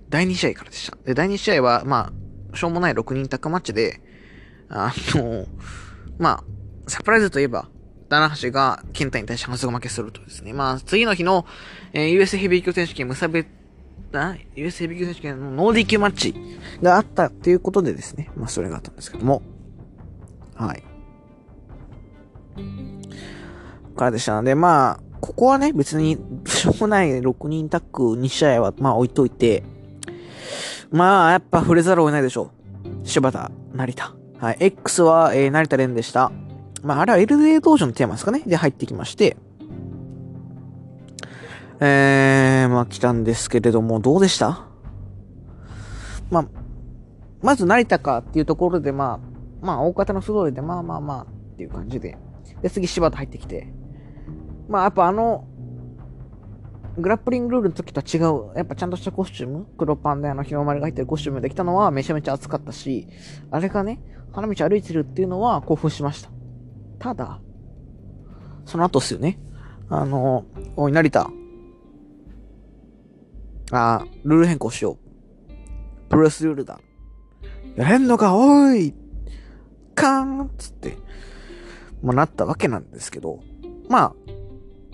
[0.08, 0.98] 第2試合からでした。
[1.04, 2.23] で、第2試合は、まあ、
[2.54, 4.02] しょうもない6人タッグマッチで、
[4.70, 5.46] あの、
[6.18, 6.44] まあ、
[6.88, 7.68] サプライズといえば、
[8.10, 10.54] 棚橋が健太に対して反則負けするとですね。
[10.54, 11.46] まあ、次の日の、
[11.94, 13.48] えー、US ヘビー級選手権無差別、
[14.12, 16.36] な、US ヘビー級選手権のノーディー級マッチ
[16.82, 18.30] があったっていうことでですね。
[18.36, 19.42] まあ、それがあったんですけども。
[20.56, 20.84] はい。
[23.96, 29.64] からでしたので、まあ、ここはね、別に、 しょうもない6人タッグ2試合は、まあ置いといて、
[30.94, 32.52] まあ、やっぱ触れざるを得ないでしょ
[33.04, 33.08] う。
[33.08, 34.14] 柴田、成田。
[34.38, 34.58] はい。
[34.60, 36.32] X は、えー、成田蓮でした。
[36.84, 38.44] まあ、あれは LA 道場のテーマですかね。
[38.46, 39.36] で、入ってきまして。
[41.80, 44.68] えー、まあ、来たんですけれども、どうでした？
[46.30, 46.46] まあ、
[47.42, 49.20] まず成田かっていうところで、ま
[49.62, 51.26] あ、まあ、大方の素通りで、まあまあまあっ
[51.58, 52.18] ていう感じで。
[52.62, 53.74] で、次、柴田入ってきて。
[54.68, 55.48] まあ、やっぱあの、
[56.98, 63.08] グラップリングルールの時とは違う、やっぱちゃんとしたコスチューム、黒パンであの日の丸が入ってるコスチュームできたのはめちゃめちゃ熱かったし、
[63.50, 64.00] あれがね、
[64.32, 66.30] 花道歩いてるっていうのは興奮しました。
[67.00, 67.40] ただ、
[68.66, 69.40] その後っすよね。
[69.90, 71.30] あの、おい、成田。
[73.72, 76.10] あルール変更しよう。
[76.10, 76.80] プロレスルールだ。
[77.76, 78.94] やれんのか、おい
[79.96, 80.98] カーンつって、
[82.02, 83.40] まあ、なったわけなんですけど、
[83.90, 84.16] まあ、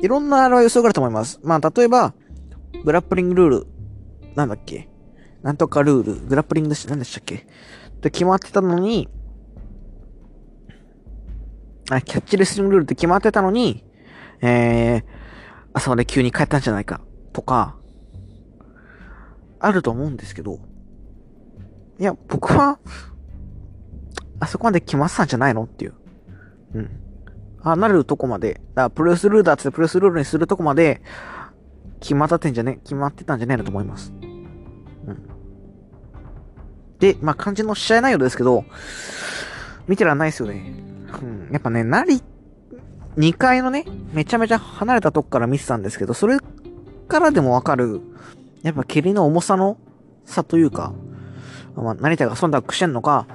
[0.01, 1.39] いろんなあれは予想があると思います。
[1.43, 2.13] まあ、例えば、
[2.83, 3.67] グラップリングルール、
[4.35, 4.87] なんだっけ？
[5.41, 7.35] なんとかルール、グラップリングでし、何でしたっけ？
[7.35, 7.39] っ
[7.99, 9.09] て決まってたのに、
[11.89, 13.83] あ、キャッチレスリングルールって決まってたのに、
[14.41, 15.03] えー、
[15.73, 17.01] 朝まで急に帰ったんじゃないか、
[17.33, 17.77] とか、
[19.59, 20.59] あると思うんですけど、
[21.99, 22.79] いや、僕は、
[24.39, 25.63] あそこまで決まってたんじゃないの？
[25.63, 25.93] っていう。
[26.75, 26.89] うん。
[27.63, 31.01] あ、なるとこまで、だプレスルールだってプレスルールにするとこまで、
[31.99, 34.13] 決まってんじゃね、決まってたんじゃないのと思います。
[34.13, 35.29] うん。
[36.99, 38.63] で、まあ、肝心の試合内容ですけど、
[39.87, 40.73] 見てらんないですよね。
[41.21, 41.49] うん。
[41.51, 42.21] やっぱね、なり、
[43.17, 46.37] 2階のね、めちゃめちゃ離れたとこから見てたんですけど、それ
[47.07, 48.01] からでもわかる、
[48.61, 49.77] やっぱ蹴りの重さの
[50.25, 50.93] 差というか、
[51.75, 53.25] まあ、成田が忖度してんのか、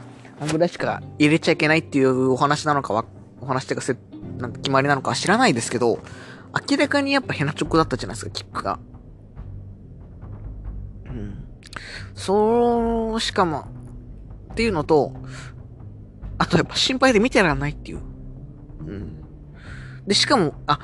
[0.41, 3.05] あんぐらいしか入れちゃいけないっていうお話なのかは、
[3.41, 3.97] お話っていうかせ、
[4.39, 6.01] なん決まりなのか知らないですけど、
[6.71, 8.79] 明らかにやっぱヘナチョコだったじゃないですか、キックが。
[11.07, 11.45] うん。
[12.15, 13.67] そう、しかも、
[14.53, 15.13] っていうのと、
[16.39, 18.01] あとやっぱ心配で見てらんないっていう。
[18.81, 19.25] うん。
[20.07, 20.79] で、しかも、あ、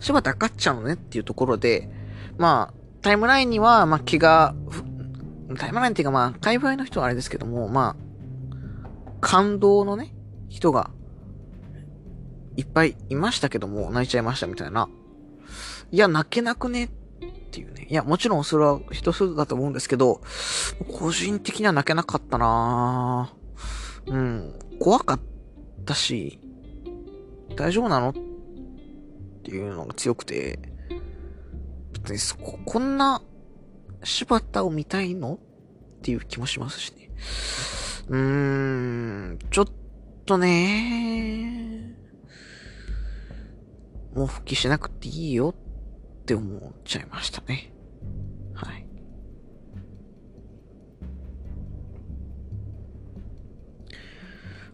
[0.00, 1.90] 柴田勝っちゃうのねっていうところで、
[2.36, 4.54] まあ、タイムラインには、まあ、気が、
[5.58, 8.04] タイムラインっていうかまあ、界隈の人はあれですけども、まあ、
[9.20, 10.14] 感動のね、
[10.48, 10.90] 人が
[12.56, 14.88] いっぱいいましたけども、泣いちゃいましたみたいな。
[15.90, 16.88] いや、泣けなくねっ
[17.50, 17.86] ていうね。
[17.88, 20.20] いや、もちろんそれは人それぞれだと思うんですけど、
[20.98, 23.32] 個人的には泣けなかったな
[24.06, 24.58] うん。
[24.80, 25.20] 怖かっ
[25.84, 26.38] たし、
[27.56, 28.12] 大丈夫なのっ
[29.42, 30.58] ていうのが強くて、
[31.92, 33.22] 別にそこ、こんな
[34.02, 35.38] 柴田を見たいのっ
[36.02, 37.10] ていう気もしますしね。
[38.08, 39.66] うーん、ちょっ
[40.26, 41.96] とね
[44.14, 45.54] もう復帰しなくていいよ
[46.22, 47.72] って思っちゃいましたね。
[48.54, 48.86] はい。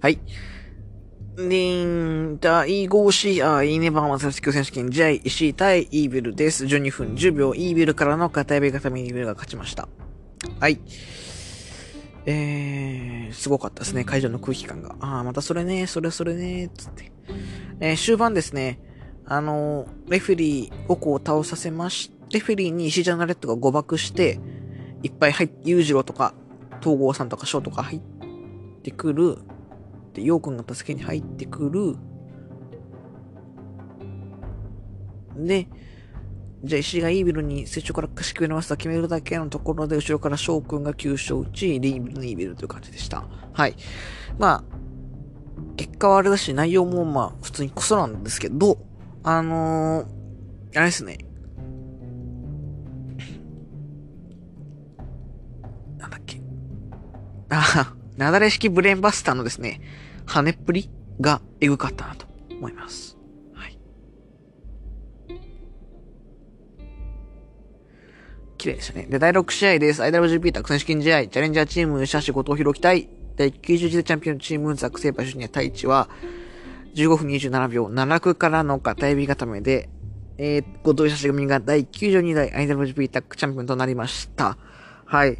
[0.00, 0.18] はい。
[1.37, 6.64] で、第5試合、ネバーマサスキ選手権、ジャイ、石井対イービルです。
[6.64, 9.88] 12分10秒、イービルからの片指固めイービルが勝ちました。
[10.59, 10.81] はい。
[12.26, 14.96] えー、すごかったですね、会場の空気感が。
[15.00, 17.12] ああ、またそれね、それそれね、つって。
[17.81, 18.79] えー、終盤ですね、
[19.30, 24.40] あの、レフェリー5個を倒させまし、レフェリーに石ジャナレットが誤爆して、
[25.04, 26.34] いっぱい入って、裕次郎とか、
[26.82, 28.00] 東郷さんとか翔とか入っ
[28.82, 29.38] てくる。
[30.14, 31.96] で、陽君が助けに入ってくる。
[35.46, 35.68] で、
[36.64, 43.28] じゃあ石がイービルに接触から貸しくれますと決めるだけのところで、後ろから翔くんが急所打ち、リービルのイービルという感じでした。
[43.52, 43.76] はい。
[44.40, 44.64] まあ、
[45.76, 48.89] 結果はあれだし、内容もまあ、普通にクソなんですけど、
[49.22, 51.18] あのー、あれですね。
[55.98, 56.40] なんだっけ。
[57.50, 59.80] あ、なだれ式ブレーンバスターのですね、
[60.26, 63.18] 跳ねっぷりがエグかったなと思います。
[63.52, 63.78] はい。
[68.56, 69.06] 綺麗でしたね。
[69.06, 70.02] で、第6試合です。
[70.02, 76.09] IWGP タク選手権試合、チャレンジャーチーム、シャシ後藤弘樹対、第90次チャンピオンチーム、ザックセーパー主任対一は、
[76.94, 79.88] 15分27秒、7区からの片指固めで、
[80.38, 84.57] えー、後藤久し組が第92代 IWGP タックチャンピオンとなりました。
[85.05, 85.38] はい。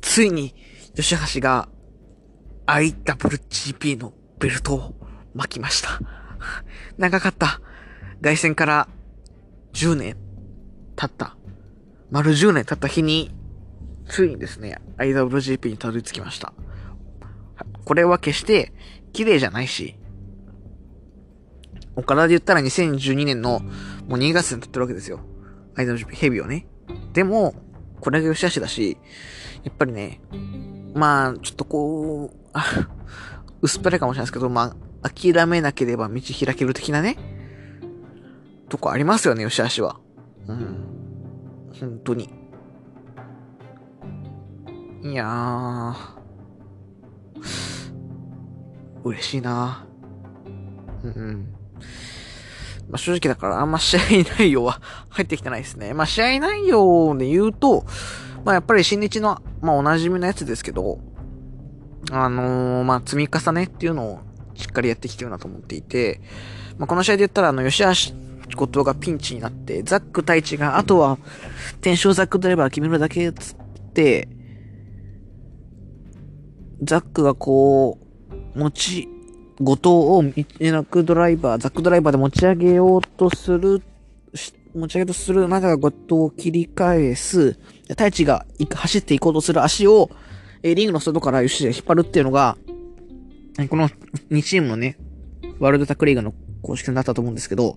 [0.00, 0.54] ついに、
[0.94, 1.68] 吉橋が
[2.66, 4.94] IWGP のベルトを
[5.34, 6.00] 巻きました。
[6.98, 7.60] 長かった。
[8.20, 8.88] 外戦から
[9.72, 10.16] 10年
[10.96, 11.36] 経った。
[12.10, 13.34] 丸10年経った日に、
[14.06, 16.52] ついにですね、IWGP にたどり着きました。
[17.84, 18.72] これは決して
[19.12, 19.96] 綺麗じゃないし、
[21.96, 23.60] 岡田で言ったら2012年の
[24.08, 25.20] もう2月に撮ってるわけですよ。
[25.76, 26.66] アイドルヘビーをね。
[27.12, 27.54] でも、
[28.00, 28.98] これが吉橋だし、
[29.62, 30.20] やっぱりね、
[30.94, 32.64] まあ、ちょっとこう、あ、
[33.62, 37.16] 薄っぺらいかもしれないですけど、まあ、諦めなければ道開ける的なね、
[38.68, 40.00] とこありますよね、吉橋は。
[40.46, 40.76] うん。
[41.80, 42.30] 本当に。
[45.02, 46.14] いやー。
[49.04, 49.86] 嬉しいな
[51.02, 51.54] うんうん。
[52.88, 54.00] まあ、正直だからあんま試合
[54.38, 55.94] 内容は 入ってきてないですね。
[55.94, 57.84] まあ、試合内容で言うと、
[58.44, 60.98] まあ、やっぱり新日の、まあ、お馴染みのやつですけど、
[62.10, 64.20] あのー、まあ、積み重ねっていうのを
[64.54, 66.20] しっかりやってきてるなと思っていて、
[66.78, 68.14] まあ、この試合で言ったら、あの、吉橋
[68.56, 71.18] 後藤がピンチになって、ザック太一が、あとは、
[71.80, 74.28] 天正ザックドライバー決めるだけつって、
[76.82, 77.98] ザックがこ
[78.54, 79.08] う、持ち、
[79.60, 83.82] 後藤をザックドライバー、ザックドライバーで持ち上げようとする、
[84.74, 87.56] 持ち上げようとする中が後藤を切り返す、
[87.88, 90.10] 太一が走っていこうとする足を、
[90.62, 92.56] えリングの外から吉田が引っ張るっていうのが、
[93.68, 93.88] この
[94.30, 94.98] 2チームのね、
[95.60, 97.76] ワールドタックリーグの公式戦だったと思うんですけど、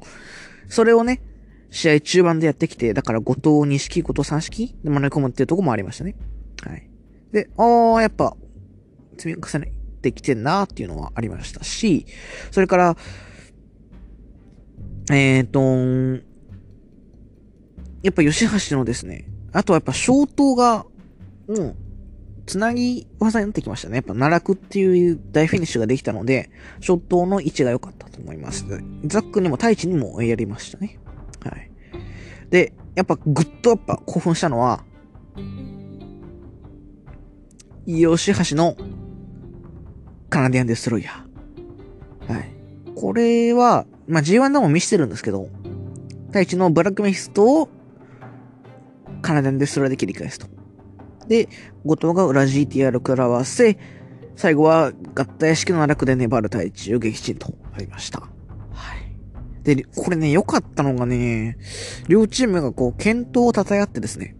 [0.70, 1.22] それをね、
[1.70, 6.16] 試合中盤でやってきて、だから後藤、錦、後藤三式で招き込むっていうところもありましたね。
[6.63, 6.90] はい。
[7.32, 8.36] で、あー、やっぱ、
[9.18, 9.77] 積み重ね
[10.12, 12.06] てきてんなっていうのはありましたし、
[12.52, 12.98] それから、
[15.10, 16.28] えーと
[18.04, 20.86] やっぱ吉橋のですね、あとはやっぱ消灯が、
[21.48, 21.76] もう、
[22.46, 23.96] つなぎ技になってきましたね。
[23.96, 28.65] やっぱ奈落っていう大フィニッシュができたので、消灯の位置が良かったと思います。
[29.06, 31.00] ザックにも太一にもやりましたね。
[31.41, 31.70] はい。
[32.50, 34.86] で、やっぱぐっとやっぱ興奮したのは、
[37.86, 38.78] 吉橋の
[40.30, 42.34] カナディアンデストロイヤー。
[42.34, 42.52] はい。
[42.96, 45.50] これは、まあ、G1 でも見せてるんですけど、
[46.28, 47.70] 太一のブラックメヒストを
[49.22, 50.48] カナディアンデストロイヤーで切り返すと。
[51.28, 51.50] で、
[51.86, 53.78] 後藤が裏 GTR 食らわせ、
[54.36, 58.20] 最後は合体式の楽で粘る太一を撃沈とありました。
[58.20, 58.28] は
[58.96, 59.76] い。
[59.76, 61.58] で、これね、良かったのがね、
[62.08, 64.36] 両チームがこう、健闘を称え合ってですね、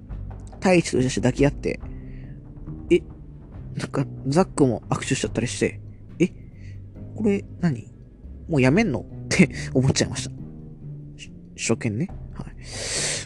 [0.60, 1.80] 太一として抱き合って、
[2.91, 3.02] え、
[3.77, 5.79] なんか、ザックも握手しちゃったりして、
[6.19, 6.27] え、
[7.15, 7.91] これ何？
[8.49, 9.01] もうやめんの？
[9.01, 10.31] って 思っちゃいました。
[11.55, 12.07] 初見ね。
[12.33, 12.55] はい。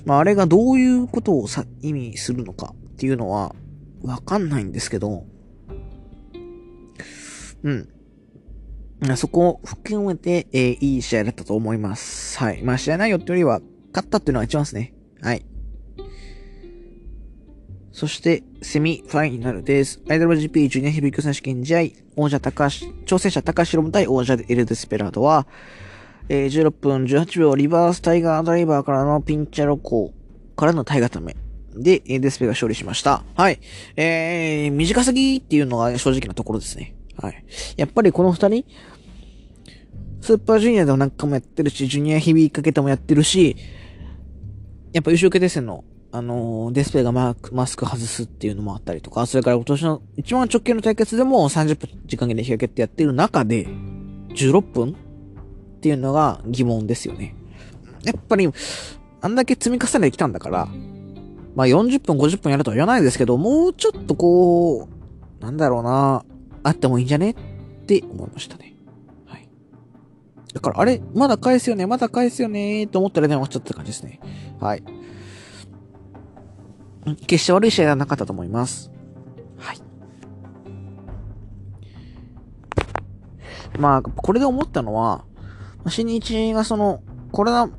[0.06, 3.56] まあ、あれがどういうことをさ、意味するのかっていうのは、
[4.02, 5.26] わかんないんですけど、
[7.64, 7.88] うん。
[9.16, 12.38] そこを含めて、えー、いい試合だったと思います。
[12.40, 12.62] はい。
[12.62, 13.62] まあ、試合内容ってよりは、
[13.94, 14.94] 勝ったっていうのが一番ですね。
[15.22, 15.46] はい。
[17.92, 20.02] そして、セミファイナルです。
[20.06, 21.80] IWGP ジュニアヘビー級選手権試合、
[22.16, 25.46] 王者高橋、挑戦者高橋ロム対王者エルデスペラードは、
[26.30, 30.14] えー、16分18秒リバースタイガードライバーからのピンチャロコ
[30.56, 31.36] からのタイガタメ。
[31.76, 33.24] で、デスペが勝利しました。
[33.36, 33.60] はい。
[33.98, 36.96] えー、短すぎっていうのが正直なところですね。
[37.18, 37.44] はい。
[37.76, 38.66] やっぱりこの二人、
[40.22, 43.56] スーパージュニアでもなんかもやってるし、ジュニア響きかけてもやってるし、
[44.94, 53.68] やっぱ優勝決定戦の、あの、デスペがマークマスク外すっていうのもあったりとか、それから今年の一番直近の対決でも30分時間切れ日がけってやってる中で、
[54.36, 57.36] 16分っていうのが疑問ですよね。
[58.04, 58.50] やっぱり、
[59.22, 60.68] あんだけ積み重ねてきたんだから、
[61.56, 64.90] まあ40分50分やるとは言わないですけど、もうちょっとこ
[65.40, 66.26] う、なんだろうな、
[66.64, 67.36] あってもいいんじゃねっ
[67.86, 68.76] て思いましたね。
[69.28, 69.48] はい。
[70.54, 74.20] だから、あれ、まだ返すよね、まだ返すよね、と思ったらね、終わっちゃった感じですね。
[74.60, 74.84] はい。
[77.28, 78.92] 決して悪い試合ではなかったと思います。
[79.58, 79.82] はい。
[83.80, 85.26] まあ、これで思ったのは、
[85.88, 87.70] 新日がその、コロナ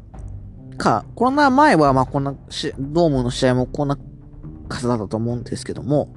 [0.77, 2.35] か、コロナ前はまあこんな、
[2.79, 3.99] ドームの試合もこんな
[4.69, 6.15] 数だったと思うんですけども、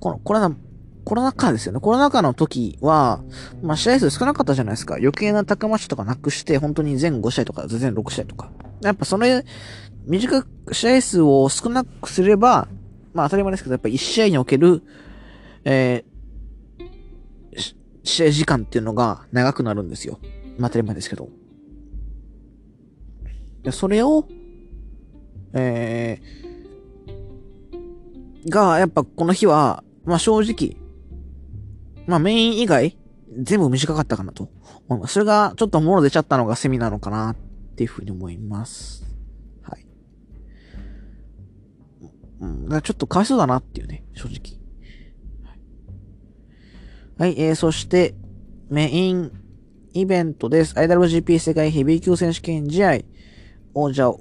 [0.00, 0.54] このコロナ、
[1.04, 1.80] コロナ禍ですよね。
[1.80, 3.20] コロナ禍の時は、
[3.62, 4.94] まあ試合数少なかったじゃないですか。
[4.94, 8.50] 余計な高松とかなくして、本当に全5試合とか、全6試合とか。
[8.82, 9.44] やっぱそれ、
[10.06, 12.68] 短く、試合数を少なくすれば、
[13.12, 14.82] まあ当たり前ですけど、やっぱ1試合における、
[15.64, 20.18] えー、試合時間っていうのが長くなるんですよ。
[20.58, 21.28] まあ当たり前ですけど。
[23.62, 24.28] で、それを、
[25.52, 30.76] えー、が、やっぱこの日は、まあ正直、
[32.06, 32.96] まあメイン以外、
[33.38, 34.48] 全部短かったかなと
[34.88, 35.14] 思います。
[35.14, 37.36] それがちょっともろ出ちゃったのがセミなのかなっ
[37.76, 39.04] ていうふうに思います。
[39.62, 39.86] はい。
[42.40, 44.60] うん、だからちょっとかわいそうだなっていうね、正直。
[47.18, 48.14] はい、えー、そして、
[48.68, 49.32] メイン
[49.94, 50.74] イベントです。
[50.74, 52.98] IWGP 世界ヘビー級選手権試合。
[53.72, 54.20] 王者を、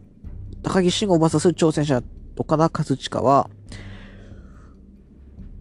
[0.63, 2.01] 高木慎吾 VS 挑戦者、
[2.37, 3.49] 岡田和親は、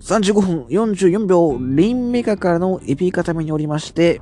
[0.01, 4.21] 35分44秒、リンメガからのエピ固めにおりまして、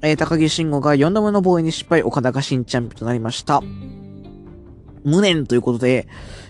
[0.00, 3.62] えー、高木慎吾が4度目の防衛に失敗、岡田が新チャンピオンとなりました。
[5.08, 6.06] 無念ということで、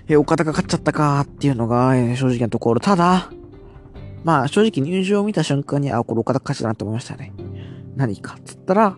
[0.08, 2.80] えー、岡田が勝っちゃったかっていうのが、えー、正直なところ。
[2.80, 3.30] ただ、
[4.24, 7.32] まあ正直入場を見た瞬間に、あ、これ岡田勝ちだなと思いましたね。
[7.96, 8.96] 何かっつったら、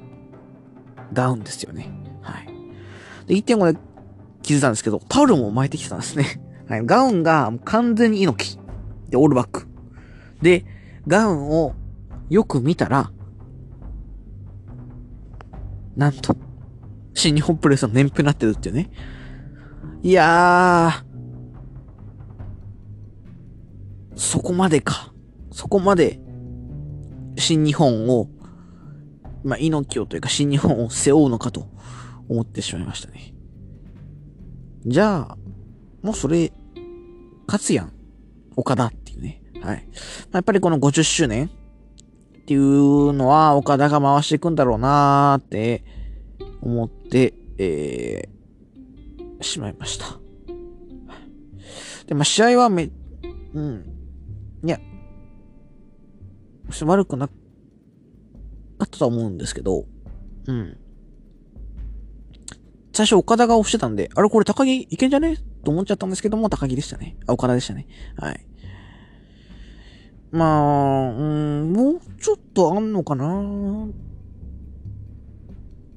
[1.13, 1.91] ガウンですよね。
[2.23, 2.47] はい。
[3.27, 3.79] で、1.5で
[4.43, 6.41] 気づいたんですけど、タオルも巻いてきてたんですね。
[6.69, 6.87] はい。
[6.87, 8.61] ガウンが完全に猪木。
[9.11, 9.67] で、オールバック。
[10.43, 10.65] で、
[11.07, 11.75] ガウンを
[12.29, 13.11] よく見たら、
[15.97, 16.37] なんと、
[17.15, 18.91] 新日本プレスの年譜になってるっていうね。
[20.03, 21.11] いやー、
[24.17, 25.13] そこまでか。
[25.51, 26.19] そこまで、
[27.37, 28.29] 新日本を、
[29.45, 31.69] まあ、猪木をというか新日本を背負うのかと
[32.29, 33.35] 思ってしまいましたね。
[34.87, 35.37] じゃあ、
[36.03, 36.53] もうそれ、
[37.47, 37.93] 勝つやん。
[38.57, 39.43] 岡田っていうね。
[39.61, 39.87] はい。
[40.33, 45.85] やっぱりこの50周年っていうのは岡田が回していくんだろうなーって
[46.63, 48.30] 思って、えー、
[49.41, 50.07] しまいました。
[52.07, 52.91] で、まあ、試合はめ、
[53.55, 53.85] うん。
[54.65, 54.81] いや、
[56.85, 57.35] 悪くなか
[58.85, 59.87] ったと思うんですけど、
[60.47, 60.77] うん。
[62.93, 65.39] 最初岡田が押してたんで、あれこれ高木いけんじゃね？
[65.65, 67.17] と思っちゃったんですけども、高木でしたね。
[67.27, 67.87] あ、岡田でしたね。
[68.17, 68.47] はい。
[70.33, 71.15] まあ、う
[71.65, 73.89] ん、もうちょっとあんのかなっ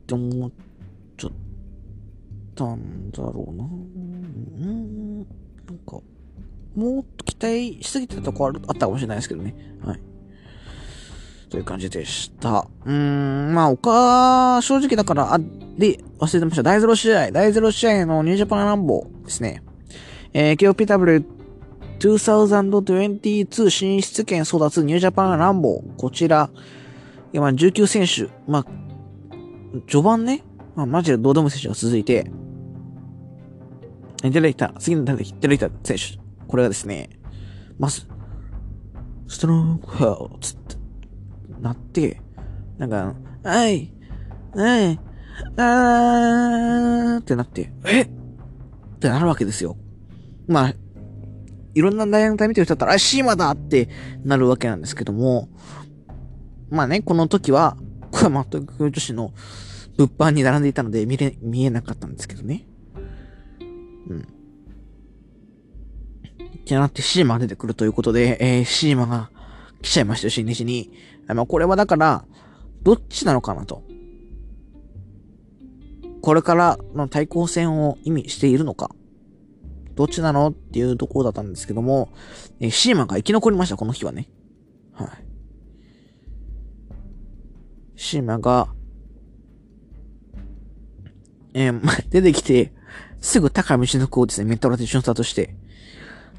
[0.08, 0.63] て思っちゃっ
[2.56, 3.64] たんだろうな。
[3.64, 5.26] うん、なん
[5.86, 6.00] か、
[6.76, 9.56] もっと期待しすぎてたとこあるあったかもしれないですけどね。
[9.86, 10.00] はい。
[11.50, 12.68] という感じでした。
[12.86, 16.64] うーん、まあ、他、正直だから、あ、で、忘れてました。
[16.64, 19.62] 第0試合、第0試合のニュージャパンランボーですね。
[20.34, 21.24] えー、KOPW
[22.00, 25.96] 2022進出権争奪ニュージャパンランボー。
[25.96, 26.50] こちら、
[27.32, 28.66] いやまあ19選手、まあ、
[29.88, 30.44] 序盤ね、
[30.76, 32.30] まあ、マジでどうでも選手が続いて、
[34.32, 36.20] 出てきた、次の出てきた選手。
[36.48, 37.10] これがですね、
[37.78, 38.08] まず、
[39.28, 40.76] ストロングヘルツって
[41.60, 42.22] なって、
[42.78, 43.92] なんか、はい、
[44.56, 45.00] はい、
[45.58, 48.10] あーってなって、えっ
[49.00, 49.78] てなるわけですよ。
[50.48, 50.74] まあ、
[51.74, 53.90] いろんな大学隊見てる人だったら、あ、シーマだって
[54.24, 55.50] なるわけなんですけども、
[56.70, 57.78] まあね、この時は、
[58.12, 59.34] これは全く女子の
[59.98, 62.68] 物販に並んでいたので見れ、見えなかったんですけどね。
[64.10, 64.20] うん。
[64.20, 64.24] っ
[66.66, 69.30] てなってシーマが出てくるということで、えー、シーマが
[69.82, 70.92] 来ちゃいましたよ、新日に。
[71.28, 72.26] まあ、これはだから、
[72.84, 73.84] どっちなのかなと。
[76.22, 78.92] これからの対抗戦を意味しているのか。
[79.96, 82.10] どっちなのっていうところだったんですけども、
[82.60, 84.30] えー、シーマが生き残りました、この日はね。
[84.94, 85.10] はい。
[87.96, 88.74] シーマが、
[91.54, 92.74] えー、 出てきて、
[93.24, 95.56] すぐ高道の子をですね、メンタルティションスタートして、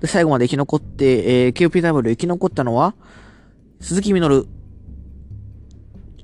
[0.03, 2.95] で、最後まで生き残って、えー、KOPW 生き残ったのは、
[3.81, 4.47] 鈴木みのる、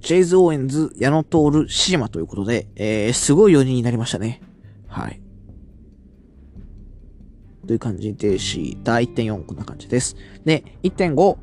[0.02, 4.42] ジェイズ・オーエンズ、矢野徹、シーマということで、えー、すごい4人になりましたね。
[4.86, 5.22] はい。
[7.66, 8.96] という感じでした。
[8.96, 10.14] 1.4こんな感じです。
[10.44, 11.38] で、1.5。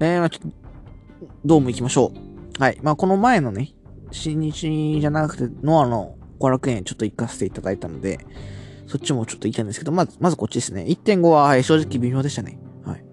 [0.00, 0.56] えー、まあちょっと、
[1.44, 2.10] ドーム行きましょ
[2.58, 2.62] う。
[2.62, 2.78] はい。
[2.82, 3.74] まあこの前のね、
[4.12, 8.18] 新日じゃなくて、ノアの後楽園ちょっと行かせていただいたので、
[8.86, 10.84] そっちもちょっと言いたいんですけど、まず、まずこっちですね。
[10.88, 12.58] 1.5は、はい、正直微妙でしたね。
[12.84, 13.04] はい。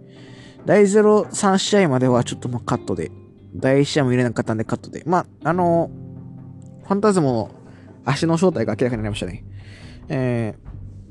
[0.65, 3.11] 第03試合まではちょっとまカットで、
[3.55, 5.91] 第1試合も入れなかったんでカットで、まあ、あの
[6.83, 7.51] ファンタズモの
[8.03, 9.45] 足の正体が明らかになりましたね。
[10.09, 10.55] え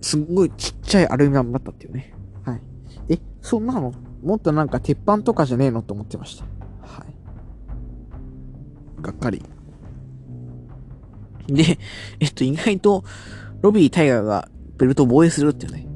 [0.01, 2.15] ー、すっごいちっちゃいアルミニだったっていうね。
[2.45, 2.61] はい。
[3.09, 3.93] え、そんなの？
[4.23, 5.83] もっとなんか鉄板とかじゃねえの？
[5.83, 6.45] と思ってました。
[6.85, 7.15] はい。
[9.01, 9.43] がっかり。
[11.49, 11.79] で、
[12.21, 13.05] えっと、意外と、
[13.63, 15.87] ロビー・タイガーがベルトを防衛するっていうね、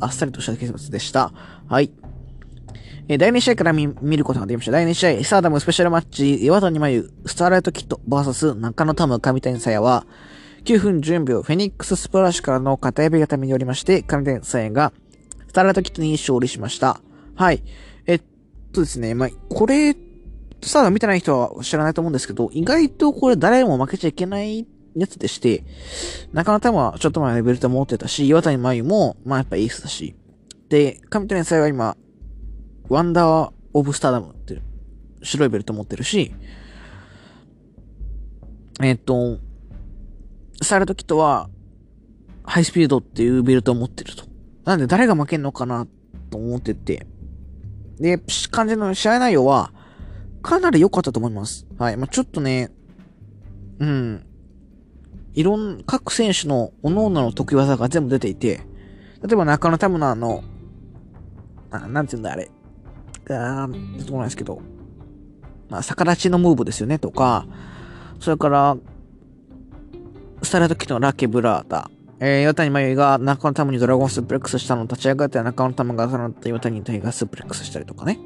[0.00, 1.32] あっさりとした結末でした。
[1.68, 1.90] はい。
[3.08, 4.72] え第2試合から見見ることができました。
[4.72, 10.06] 第2試合、スターダムスペシャルマッチ、岩谷真由、スターライトキット、バーサス、中野タム、上谷さやは、
[10.64, 14.92] 9分14秒、フェニックススプラッシュからの片指固めによりまして、上谷さやが、
[15.46, 17.00] スターライトキットに勝利しました。
[17.36, 17.62] はい。
[18.06, 18.22] えっ
[18.72, 24.66] とですね、まあ、これ、スターダム見てない人は知らないと思うんですけど、意外とこれ誰も負けちゃいけない
[24.96, 25.64] やつでして、
[26.32, 30.14] 中野玉はちょっと前レベルト持ってたし、岩谷真由も、まあやっぱエースだし。
[30.68, 31.96] で、上谷さやは今、
[32.88, 34.62] ワンダーオブスターダムっていう
[35.22, 36.34] 白いベルト持ってるし、
[38.82, 39.38] えっと、
[40.62, 41.50] サイラトキットは、
[42.44, 44.24] ハイスピードっていうベルトを持ってると。
[44.64, 45.86] なんで誰が負けんのかな
[46.30, 47.06] と思ってて。
[47.98, 48.20] で、
[48.50, 49.72] 感じの試合内容は、
[50.42, 51.66] かなり良かったと思います。
[51.78, 51.96] はい。
[51.96, 52.70] まあ、ちょっとね、
[53.78, 54.26] うん。
[55.36, 58.62] いろん、各選手の各々の得意技が全部出ていて、
[59.22, 60.42] 例えば中野タムナーの、
[61.70, 62.50] あなんて言うんだ、あれ。
[63.28, 64.60] あー、そうなんですけど、
[65.68, 67.46] まあ、逆立ちのムーブですよね、とか、
[68.18, 68.76] それから、
[70.42, 78.18] スタイル時のラッキーブラータ、えー、岩谷真由が中野玉にドラゴンスープレックスしたのを立ち上がって中野玉がその後岩谷大がスープレックスしたりとかね。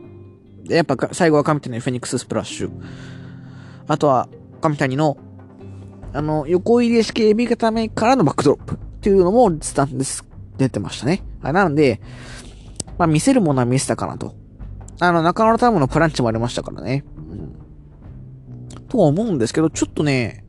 [0.63, 2.71] で、やっぱ最後は神谷のフェニックススプラッシュ。
[3.89, 4.29] あとは
[4.61, 5.17] 神谷の
[6.13, 10.25] あの、横入れ式エビ固めからのバックドロップっていうのもスタンです。
[10.57, 11.23] 出てましたね。
[11.41, 12.01] はい、なので、
[12.99, 14.35] まあ見せるものは見せたかなと。
[15.01, 17.05] あの、中野タイムのプランチもありましたからね。
[17.17, 18.81] うん。
[18.89, 20.45] とは思うんですけど、ちょっとね、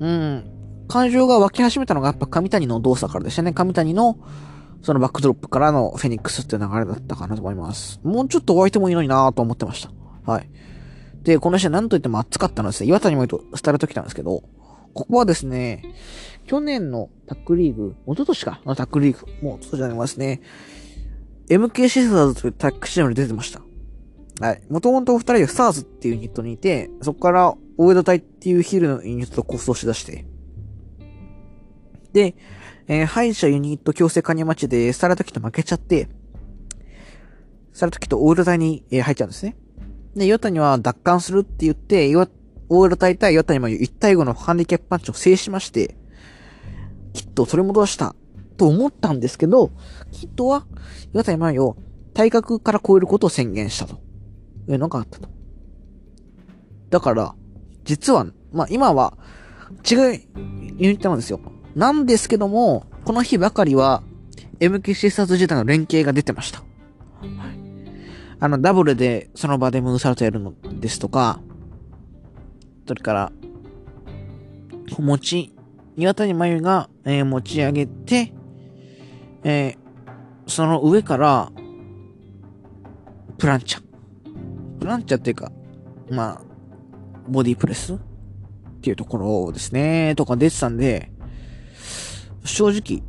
[0.00, 0.44] うん、
[0.88, 3.52] 感情が湧き始めたのがやっぱ上谷の動作からでしたね。
[3.52, 4.18] 上谷の、
[4.82, 8.00] そのバックドロップからのフェニックスって流れだったかなと思います。
[8.02, 10.30] もうちょっと湧いてもいいのになぁと思ってました。
[10.30, 10.50] はい。
[11.22, 12.88] で、この試合何と言っても熱かったのですね。
[12.88, 14.42] 岩谷も言うとスタイルときたんですけど、
[14.94, 15.82] ここはですね、
[16.46, 20.40] 去年のタックリーグ、一昨年かのタックリーグ、もうそうじゃありますね。
[21.48, 23.60] MK シスターズというタックチームに出てました。
[24.40, 24.62] はい。
[24.68, 30.24] もともとお二人はスターズっていうユニットにいて、そこから大江戸隊っていうヒルのユニットと構想しだして、
[32.12, 32.36] で、
[32.86, 36.08] えー、敗者ユニット強制加入マッチで、スタラトキと負けちゃって、
[37.72, 39.56] スタラトキとオール隊に、えー、入っちゃうんですね。
[40.14, 45.96] で、ヨタには奪還するって言って、オール隊対ヨタにも1対5のハンディキャップパンチを制しまして、
[47.12, 48.14] キットを取り戻した
[48.56, 49.70] と思ったんですけど、
[50.12, 50.66] キットは
[51.12, 51.76] ヨタに前を
[52.14, 54.00] 体格から超えることを宣言したと
[54.68, 55.28] いうのがあったと。
[56.90, 57.34] だから、
[57.84, 59.16] 実は、まあ、今は
[59.88, 60.20] 違う
[60.78, 61.40] ユニットなんですよ。
[61.74, 64.02] なんですけども、この日ばかりは、
[64.60, 66.60] MK シスターズ自体の連携が出てました。
[66.60, 66.68] はい。
[68.38, 71.40] あの、ダブルでその場でムーンサルトやるのですとか、
[72.86, 73.32] それから、
[74.98, 75.54] 持ち、
[75.96, 78.32] 岩谷真由が、えー、持ち上げて、
[79.42, 81.50] えー、その上から、
[83.38, 83.82] プランチャ。
[84.80, 85.50] プランチャっていうか、
[86.10, 86.40] まあ、
[87.28, 87.94] ボディプレス？
[87.94, 87.98] っ
[88.82, 91.10] ていうところですね、とか出てたんで、
[92.44, 93.02] 正直、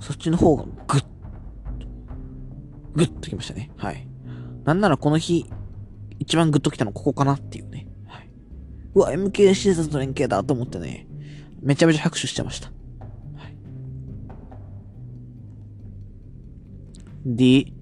[0.00, 1.04] そっちの方がぐっ、
[2.94, 3.72] ぐっときましたね。
[3.76, 4.06] はい。
[4.64, 5.46] なんならこの日、
[6.18, 7.88] 一番グッときたのここかなっていうね。
[8.06, 8.30] はい。
[8.94, 11.06] うわ、MK シーズンと連携だと思ってね、
[11.62, 12.68] めちゃめちゃ拍手してました。
[12.68, 13.56] はい。
[17.24, 17.74] D、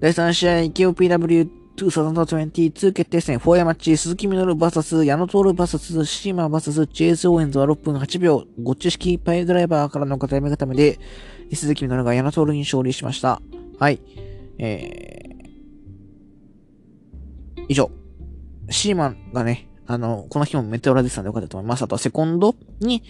[0.00, 10.98] 第3試合、KOPW 2022決定戦、フォーヤマッチ、鈴木みのる VS 矢野徹 VS シーマー VS チェイス・オーエンズは6分8秒、ゴッチ式パイドライバーからの固め固めで、
[11.52, 13.40] 鈴木みのるが矢野徹に勝利しました。
[13.78, 14.00] はい。
[14.58, 15.37] えー、
[17.68, 17.90] 以上。
[18.70, 21.82] シーマンがね、あの、この日もメテオラでしたのでよかったと思います。
[21.82, 23.02] あとはセコンドに、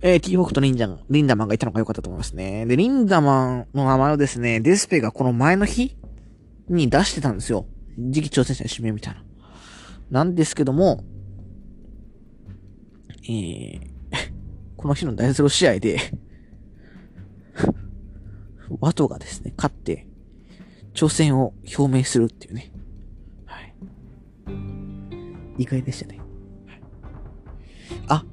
[0.00, 2.66] えー、ティーホークとリンジャン、リンダマンがいたのが良かったと思いますね。
[2.66, 5.96] で、リンダマンの名前をですね、デスペがこの前の日
[6.68, 7.66] に出してたんですよ。
[7.96, 9.22] 次期挑戦者の指名みたいな。
[10.10, 11.04] なんですけども、
[13.22, 13.80] えー、
[14.76, 15.98] この日の第0試合で
[18.80, 20.08] ワトがですね、勝って、
[20.92, 22.73] 挑戦を表明するっていうね。
[25.58, 26.18] 意外でしたね。
[26.66, 26.80] はい、
[28.08, 28.24] あ、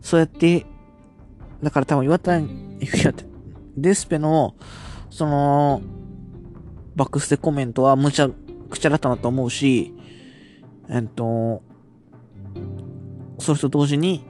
[0.00, 0.66] そうやって、
[1.62, 2.40] だから多分岩田、
[3.76, 4.54] デスペの、
[5.10, 5.82] その、
[6.96, 9.94] バックステコメントは無茶くちゃだったなと思うし、
[10.88, 11.62] えっと、
[13.38, 14.24] それと同時に、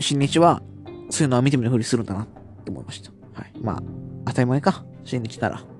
[0.00, 0.62] 新日は、
[1.10, 2.26] そういうのは見てみるふりするんだなっ
[2.64, 3.10] て思いました。
[3.34, 3.52] はい。
[3.60, 3.82] まあ、
[4.26, 4.84] 当たり前か。
[5.04, 5.71] 新日なら。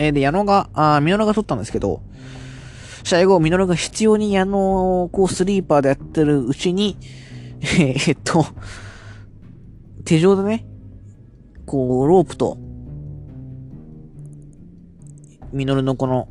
[0.00, 2.00] えー、で、矢野が、あミノルが取ったんですけど、
[3.04, 6.96] 試合後、ミノルが必要に矢野をこうスリーパーでやってるうちに、
[7.60, 8.46] えー、っと、
[10.06, 10.64] 手錠でね、
[11.66, 12.56] こう、ロープと、
[15.52, 16.28] ミノルのこの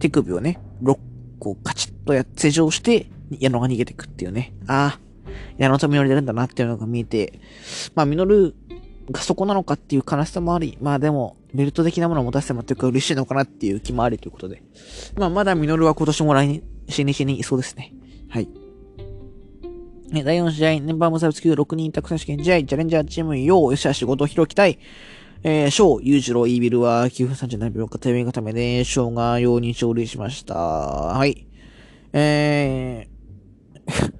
[0.00, 0.98] 手首をね、6
[1.38, 3.06] 個カチッとやって手錠して、
[3.38, 4.54] 矢野が逃げていくっていうね。
[4.66, 5.00] ああ、
[5.56, 7.38] 矢野とミノルやるんだなっていうのが見えて、
[7.94, 8.56] まあミノル
[9.12, 14.62] がそこなのかっていう悲しさもあり、まあでも、ベルト的なものを持たせてもらってるから嬉しいのかなっていう気もありということで。
[15.16, 17.94] まあまだミノルは今年も来年、新日にいそうですね。
[18.28, 18.48] はい。
[20.10, 24.78] 第4試合、メンバー無差別級6人宅選手権試合、チャレンジャーチーム、よう、吉橋、後藤弘樹対、
[25.42, 30.54] えー、翔、裕次郎、イービルは9分37秒か、手上固めで、翔がように勝利しました。
[30.54, 31.46] はい。
[32.14, 34.12] えー、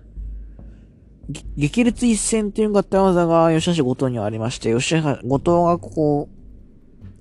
[1.57, 6.38] 激烈一戦っていう合体技が吉橋後藤にはありまして、吉橋、後藤がこう、かつ、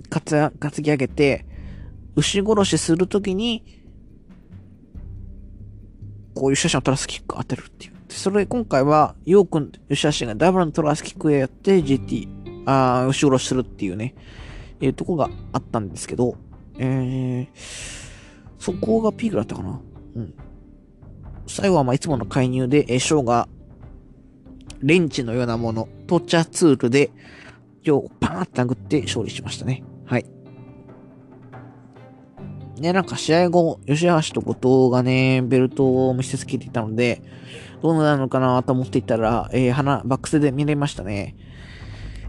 [0.09, 1.45] 担ぎ上げて、
[2.15, 3.63] 牛殺しするときに、
[6.33, 7.93] こういう写真をトラスキック当てるっていう。
[8.09, 12.27] それで、今回は、ヨー君、吉橋がダブルのトラスキックをやって GT、
[12.65, 14.15] あー、後ろするっていうね、
[14.81, 16.35] いうとこがあったんですけど、
[16.77, 17.47] えー、
[18.59, 19.79] そこがピークだったかな。
[20.15, 20.33] うん。
[21.47, 23.47] 最後はまいつもの介入で、えー、ショーが、
[24.79, 27.09] レンチのようなもの、トーチャーツールで、
[27.87, 29.81] 今日パーンって殴って勝利しましたね。
[30.05, 30.25] はい。
[32.81, 37.21] ね、なんか試合後、吉橋と後藤がね、ベルトを見せつけていたので、
[37.81, 41.35] どうなるのかなと思っていたら、えー、花、バックスで見れましたね。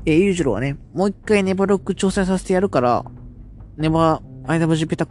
[0.06, 3.04] えー、裕次郎はね、もう一回ネバロック挑戦させてやるから、
[3.76, 5.08] ネバ、IWGP タッ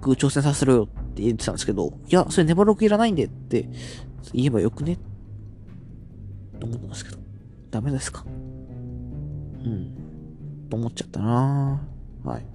[0.00, 3.68] ク挑戦させろよって言ってたんですけど、いや、それネバロックいらないんでって
[4.32, 4.98] 言えばよくね
[6.60, 7.18] と思ったんですけど、
[7.70, 8.24] ダメですか？
[9.64, 10.68] うん。
[10.70, 11.80] と思っちゃったな
[12.24, 12.46] はい。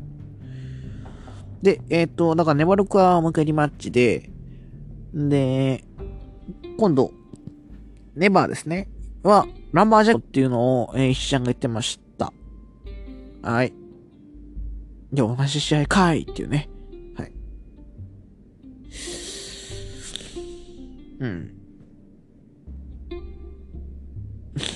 [1.62, 4.30] で、えっ、ー、と、だからネバロックはもう一回リマッチで、
[5.14, 5.84] で、
[6.78, 7.12] 今度、
[8.16, 8.90] ネバーですね。
[9.24, 12.32] は、ランバージャックっていうのを、えー、石ちゃんが言ってました。
[13.42, 13.74] はい。
[15.12, 16.70] で、同じ試合かいっていうね。
[17.16, 17.34] はい。
[21.20, 21.56] うん。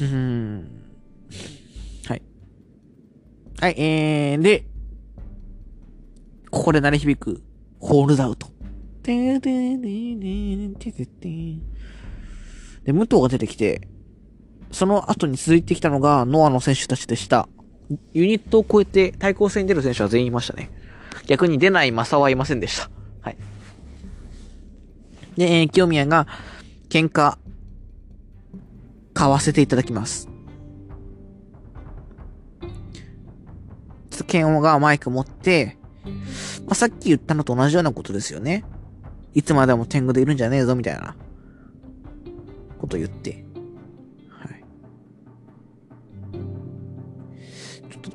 [0.02, 0.73] うん。
[3.64, 3.76] はい。
[3.78, 4.66] えー、で、
[6.52, 7.42] ここで鳴り響く、
[7.80, 8.48] ホールドアウト。
[12.84, 13.88] で、武藤が出てきて、
[14.74, 17.48] その後に続いてきたのがノアの選手たちでした。
[18.12, 20.70] ユニットを超えて対抗戦に出る選手は全員いましたね。
[21.28, 22.90] 逆に出ないマサはいませんでした。
[23.22, 23.38] はい。
[25.38, 26.28] で、えー、清宮が
[26.90, 27.38] 喧嘩、
[29.14, 30.33] 買わせていただきます。
[34.24, 35.78] ケンオがマイク持って、
[36.66, 38.64] まあ、さっき言ったのと同じようなことですよね。
[39.34, 41.16] いつまでも天狗でいるんじゃねえぞ、みたいな、
[42.78, 43.44] こと言って。
[44.30, 44.64] はい。
[47.90, 48.12] ちょっと、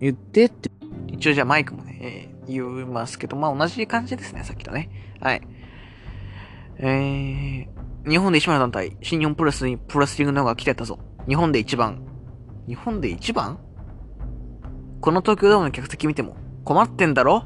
[0.00, 0.70] 言ってって、
[1.08, 4.90] 一応じゃあマイクもね、えー、言いますけど、まあ同じ感じですね、さっきとね。
[5.20, 5.42] はい。
[6.78, 10.98] えー、日本で一番の団体、新日本プロレスにプロレスリングの方が来てたぞ。
[11.28, 12.02] 日本で一番。
[12.66, 13.58] 日本で一番？
[15.00, 17.44] この東京ドームの客席見ても困ってんだろ？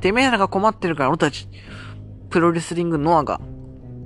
[0.00, 1.48] てめえらが困ってるから俺たち、
[2.30, 3.40] プロレスリングノアが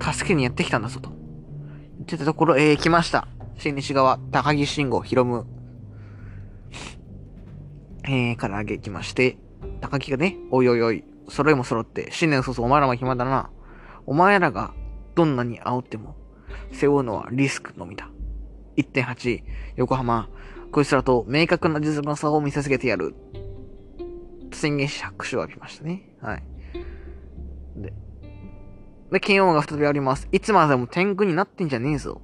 [0.01, 1.09] 助けにやってきたんだぞと。
[1.09, 3.27] 言ってたところ、えー、来ました。
[3.57, 5.45] 新西側、高木慎吾、ヒロム。
[8.03, 9.37] えー、から上げきまして、
[9.81, 13.51] 高木がね、おいおいおい、揃いも揃って、新年早々お前らも暇だな。
[14.05, 14.73] お前らが
[15.13, 16.15] どんなに煽っても、
[16.71, 18.09] 背負うのはリスクのみだ。
[18.81, 19.43] 1.8、
[19.75, 20.29] 横浜、
[20.71, 23.15] こいつらと明確な実力の差を見せつけてやる。
[24.53, 26.09] 宣言し拍手を浴びましたね。
[26.21, 26.43] はい。
[27.75, 27.93] で、
[29.11, 30.27] で、剣王が再びあります。
[30.31, 32.21] いつまでも天狗になってんじゃねえぞ。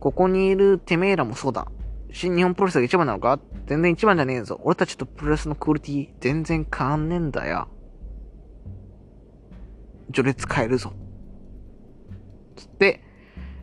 [0.00, 1.68] ここにいるてめえらもそうだ。
[2.12, 3.38] 新日本プロレスが一番なのか？
[3.66, 4.60] 全然一番じゃねえぞ。
[4.64, 7.68] 俺たちとプロレスのクオリティ全然変わんねえんだよ。
[10.12, 10.92] 序列変えるぞ。
[12.56, 13.00] つって、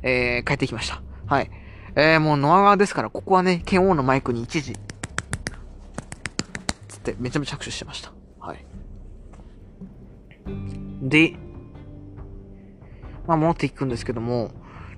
[0.01, 1.03] えー、帰ってきました。
[1.25, 1.51] はい。
[2.01, 4.71] えー、もうノア側ですから、ここはね、剣王のマイクに一時、
[6.87, 8.13] つってめちゃめちゃ拍手してました。
[8.39, 8.65] はい。
[11.01, 11.35] で、
[13.27, 14.51] まあ戻っていくんですけども、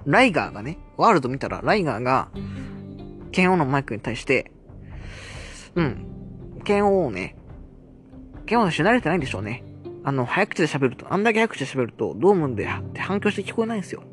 [0.06, 2.30] ライガーがね、ワールド見たら、ライガーが、
[3.32, 4.52] 剣王のマイクに対して、
[5.74, 6.06] うん、
[6.66, 7.36] 剣王をね、
[8.46, 9.64] 剣王の人慣れてないんでしょうね。
[10.04, 14.04] あの、早口で喋ると、あんだけ早口で喋ると、ドームで反響して聞こえないんですよ。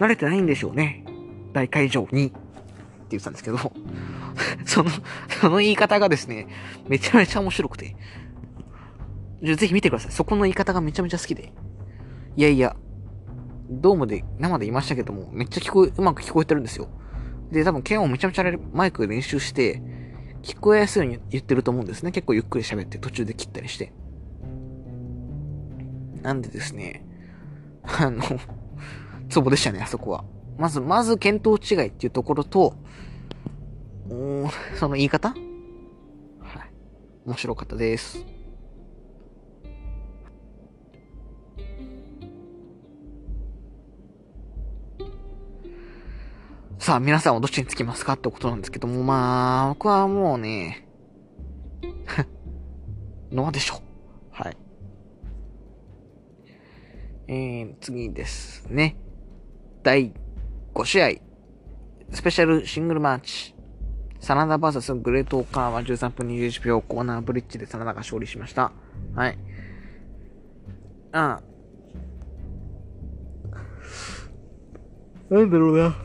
[0.00, 1.04] 慣れてないんでしょうね。
[1.52, 2.26] 大会場に。
[2.28, 2.30] っ
[3.08, 3.58] て言ってたんですけど、
[4.66, 4.90] その、
[5.40, 6.46] その言い方がですね、
[6.88, 7.96] めちゃめちゃ面白くて。
[9.42, 10.12] ぜひ見てください。
[10.12, 11.52] そこの言い方がめちゃめちゃ好きで。
[12.36, 12.76] いやいや、
[13.70, 16.88] ドームで、生で言いましたけども、めっちゃ聞こえ、うまく聞こえてるんですよ。
[17.50, 19.82] で、多分、剣をめちゃめちゃマイクで練習して、
[20.42, 22.10] 聞こえやすいように言ってると思うんですね。
[22.10, 23.92] 結構ゆっくり喋って途中で切ったりして。
[26.22, 27.04] なんでですね、
[27.82, 28.22] あの、
[29.28, 30.24] ツボでしたね、あそこは。
[30.58, 32.74] まず、まず、見当違いっていうところと、
[34.74, 35.28] その言い方？
[35.28, 35.38] はい。
[37.24, 38.24] 面白かったです。
[46.78, 50.88] さあ、皆さんはどっちにつきますかってことなんですけども、まあ、僕はもうね、
[53.30, 53.80] ノアでしょ。
[54.30, 54.56] はい。
[57.28, 58.96] えー、次ですね。
[59.82, 60.14] 第
[60.78, 61.10] 5試合、
[62.12, 63.52] スペシャルシングルマッチ。
[64.20, 68.70] 真田 VS グレートオーカーは13分21秒コーナーブリッジで真田が勝利しました。
[69.16, 69.38] はい。
[71.10, 71.40] あ
[75.30, 75.96] なんだろうな。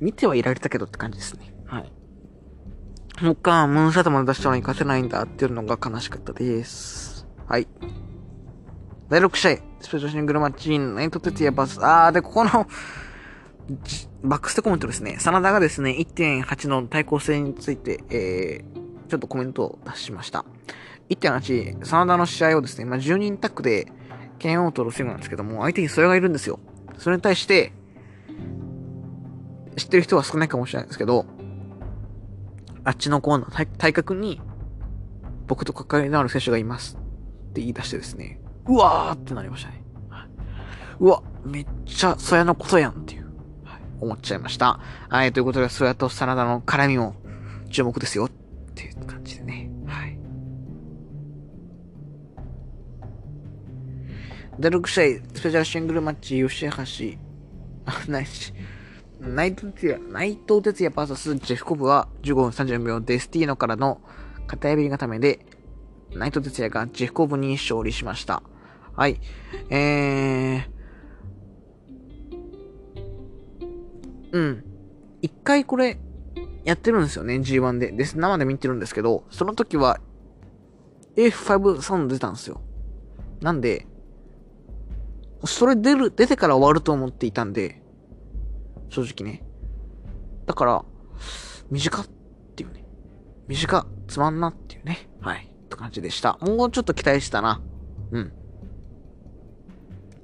[0.00, 1.54] 見てはいられたけどって感じですね。
[1.66, 1.92] はい。
[3.22, 7.28] もうか、ムーンサイドまで出したのに勝てないんだっていうのが悲しかったです。
[7.46, 7.68] はい。
[9.10, 12.68] 第6試合、スペシャルシングルマッチ、ナイトテティアバス、あー、で、ここの
[14.22, 20.44] バックステコメントですね、真田がですね、1.8の対抗性について、えー、ちょっとコメントを出しました。
[21.08, 23.88] 1.8、真田の試合をですね、まあ、10人タックで、
[24.38, 26.60] 剣を取るセグなんですけども、相手にそれがいるんですよ。
[26.96, 27.72] それに対して、
[29.76, 31.26] 知ってる人は少ないかもしれないですけど、
[32.84, 34.40] あっちのコーナー、体格に、
[35.48, 36.96] 僕と関わりのある選手がいます。
[37.50, 38.38] って言い出してですね、
[38.70, 39.82] うわーってなりましたね。
[41.00, 43.24] うわ、めっちゃ、そやのことやんっていう、
[43.64, 44.78] はい、思っちゃいました。
[45.08, 47.16] はい、ということで、そやとサラダの絡みも
[47.70, 48.30] 注目ですよっ
[48.74, 49.70] ていう感じでね。
[49.86, 50.18] はい。
[54.60, 57.18] 第6試合、スペシャルシングルマッチ、吉橋、
[57.86, 58.52] あ、 ないし、
[59.20, 64.00] ナイト哲也、内藤哲也 VS ジェフコブは15分34秒デスティーノからの
[64.46, 65.44] 片指固めで、
[66.12, 68.42] 内藤哲也がジェフコブに勝利しました。
[68.96, 69.20] はい。
[69.70, 70.80] えー、
[74.32, 74.64] うん。
[75.22, 75.98] 一回これ、
[76.64, 77.92] やってるんですよね、G1 で。
[77.92, 79.98] です、生で見てるんですけど、その時は、
[81.16, 82.60] F5 サウンド出たんですよ。
[83.40, 83.86] なんで、
[85.44, 87.82] それ出る、出てから終わると思っていたんで、
[88.90, 89.42] 正直ね。
[90.46, 90.84] だから、
[91.70, 92.06] 短っ
[92.56, 92.84] ていうね。
[93.48, 95.08] 短、つまんなっていうね。
[95.20, 95.46] はい。
[95.46, 96.38] って感じでした。
[96.40, 97.62] もうちょっと期待したな。
[98.12, 98.32] うん。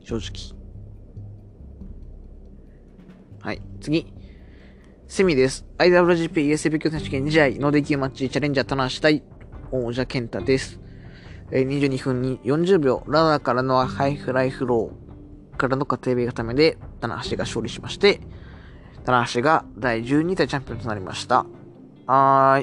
[0.07, 0.57] 正直。
[3.40, 3.61] はい。
[3.80, 4.07] 次。
[5.09, 5.66] セミです。
[5.78, 9.24] IWGP ESB 強選手権2試合のデキューマッチチャレンジャー棚橋対
[9.72, 10.78] 王者 KENTAです。
[11.50, 18.20] え、22分に40秒、ラダーからのハイフライフローからの片エビ固めで、棚橋が勝利しまして、
[19.04, 21.46] 棚橋が第12代チャンピオンとなりました。
[22.07, 22.62] はー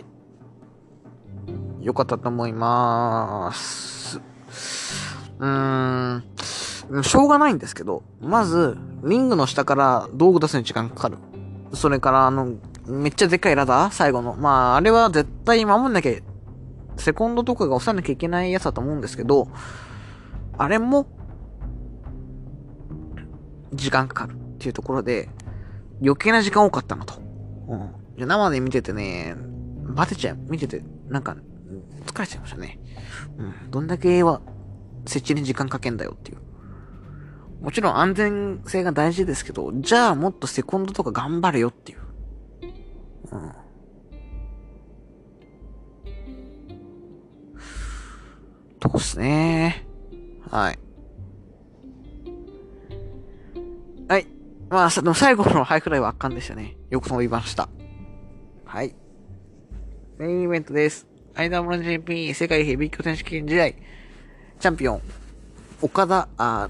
[1.81, 1.85] い。
[1.85, 4.21] よかったと思いまーす。
[5.39, 6.23] うーん、
[7.03, 11.17] しょうがないんですけど、まず、リングの下から道具出すに時間かかる。
[11.73, 12.55] それから、あの、
[12.85, 14.35] めっちゃでっかいラダー最後の。
[14.35, 16.13] まあ、あれは絶対守んなきゃ、
[16.97, 19.47] セコンドとかが押さなきゃいけないやつだと思うんですけど、
[20.57, 21.07] あれも、
[23.73, 25.29] 時間かかるっていうところで、
[26.01, 27.15] 余計な時間多かったなと。
[27.67, 27.89] うん。
[28.17, 29.35] じゃ生で見ててね、
[29.95, 30.37] バテちゃう。
[30.49, 31.35] 見てて、なんか、
[32.05, 32.79] 疲れちゃいましたね。
[33.37, 33.71] うん。
[33.71, 34.41] どんだけは、
[35.05, 36.42] 設置に時間かけんだよっていう。
[37.63, 41.99] もちろん安全性が大事ですけど、じゃあもっとセコンドとか頑張れよっていう。
[43.31, 43.53] うん。
[48.81, 49.87] とこっすね。
[50.51, 50.79] はい。
[54.09, 54.27] はい。
[54.69, 56.75] まあ、その最後のハイフライは圧巻でしたね。
[56.89, 57.69] よく飛びました。
[58.65, 58.93] はい。
[60.17, 61.07] メインイベントです。
[61.33, 63.69] アイダームラン JP 世界ヘビー級選手権試合。
[63.69, 65.01] チャンピオン、
[65.81, 66.69] 岡田、あ、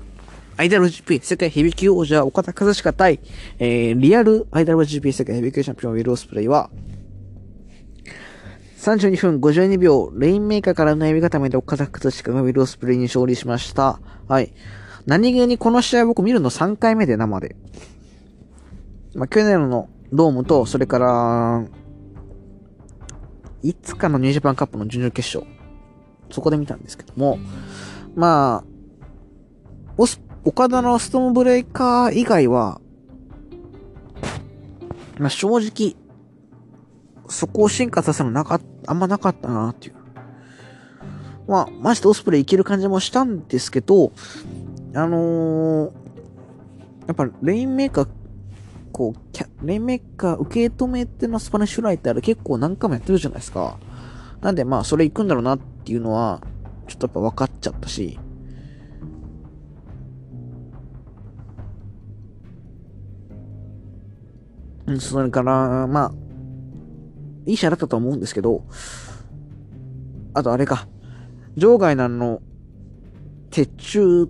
[0.56, 3.20] アイダル GP 世界ヘビー級王者岡田和親対、
[3.58, 6.70] えー、リアルアイダル GP 世界ヘビー級チャンピオンウィル・オスプレイは、
[8.78, 14.00] 32分52秒、レインメーカーからの指固めで岡田和親がウィル・オスプレイに勝利しました。
[14.28, 14.54] はい。
[15.08, 17.56] 何気にこの試合僕見るの3回目で生で。
[19.16, 21.66] まあ、去年のドームと、それから、
[23.64, 25.52] いつかのニュージャパンカップの準々決勝。
[26.30, 27.40] そこで見たんですけども、
[28.16, 28.74] まあ、
[29.98, 32.82] オス、岡田のストーンブレイカー以外は、
[35.18, 35.96] まあ正直、
[37.30, 39.96] そこを進化させるのなかあんまなかったなっていう。
[41.48, 44.12] まあ、マジでオスプレイいける感じもしたんですけど、
[44.96, 45.92] あのー、
[47.08, 48.08] やっぱレインメーカー
[48.94, 53.78] こう、キャレインメーカー受け止めてのスパニッシュフライってあれ結構何回もやってるじゃないですか。
[54.42, 56.42] なんでまあそれ行くんだろうなっていうのは、
[56.88, 58.20] ちょっとやっぱ分かっちゃったし、
[65.00, 66.12] それから、まあ、
[67.46, 68.64] いい試合だったと思うんですけど、
[70.34, 70.88] あとあれか、
[71.56, 72.42] 場外なの、
[73.52, 74.28] 鉄柱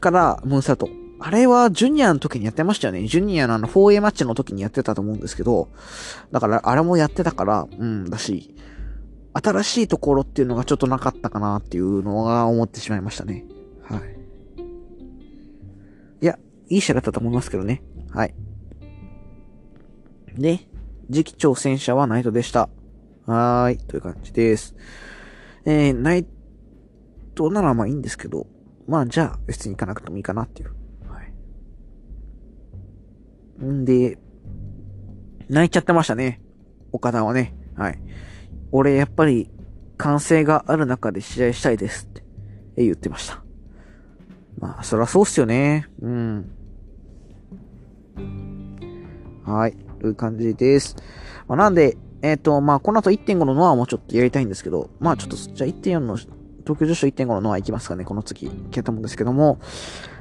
[0.00, 0.88] からムーンサト。
[1.18, 3.06] あれはジュニアの時にやってましたよね。
[3.06, 5.68] ジュニアのあの 4A マッチの時にやってたと思うんですけど、
[6.30, 8.54] だからあれもやってたから、うん、だし、
[9.32, 13.46] 新しいところっていうのがちょっとなかったかなっていうのが思ってしまいましたね。
[13.82, 14.00] はい。
[16.20, 17.82] いや、いい試合だったと思いますけどね。
[18.10, 18.34] はい。
[20.34, 20.60] で、
[21.10, 22.68] 次期挑戦者はナイトでした。
[23.26, 24.74] はーい、という感じです。
[25.64, 26.26] えー、ナイ
[27.34, 28.46] トならまあいいんですけど、
[28.86, 30.74] まあじゃあ別に行かなくてもいいかなっていう。
[31.08, 31.22] は
[33.62, 33.64] い。
[33.64, 34.18] んで、
[35.48, 36.40] 泣いちゃってましたね。
[36.92, 37.54] 岡田はね。
[37.76, 37.98] はい。
[38.72, 39.50] 俺やっぱり
[39.96, 42.24] 歓声がある中で試合したいですって
[42.76, 43.42] 言ってました。
[44.58, 45.88] まあ、そらそうっすよね。
[46.00, 46.50] うん。
[49.44, 49.76] はい。
[50.04, 50.96] という感じです。
[51.48, 56.30] まあ、なんで、えっ、ー、と、まあ、この後1.5のノアもちょっとやりたいんですけど、まあ、ちょっと、じゃあ1.4の、東
[56.80, 59.60] 京女子1.5のノア行きますかね、この次、いけたもんですけども、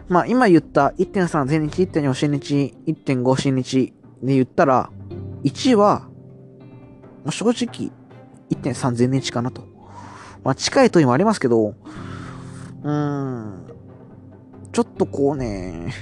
[0.07, 4.89] まあ、今言った1.3全日、1.4新日、1.5新日で言ったら、
[5.43, 6.07] 1は、
[7.25, 7.91] まあ、正直、
[8.51, 9.63] 1.3全日かなと。
[10.45, 13.67] まあ、近いともありますけど、うーん、
[14.71, 15.93] ちょっとこうね、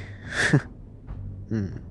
[1.49, 1.81] うん。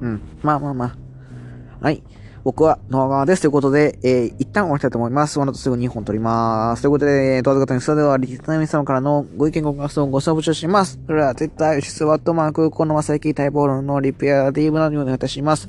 [0.00, 0.20] うん。
[0.42, 1.84] まあまあまあ。
[1.84, 2.02] はい。
[2.42, 3.42] 僕はノア側です。
[3.42, 5.38] ということで、えー、一旦終わりたいと思います。
[5.38, 6.82] この後すぐ2本撮ります。
[6.82, 10.98] ということで、動画方にそれでは、リスナー皆様からのご意見ご感想をご紹介します。
[11.06, 15.68] それでは、Twitter、吉スワットマーク、このまさき待望論のリペア、DM などにお願いいたします。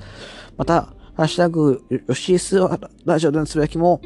[0.57, 3.99] また、ハッシュタグ、ヨシスワラジオでのつぶやきも、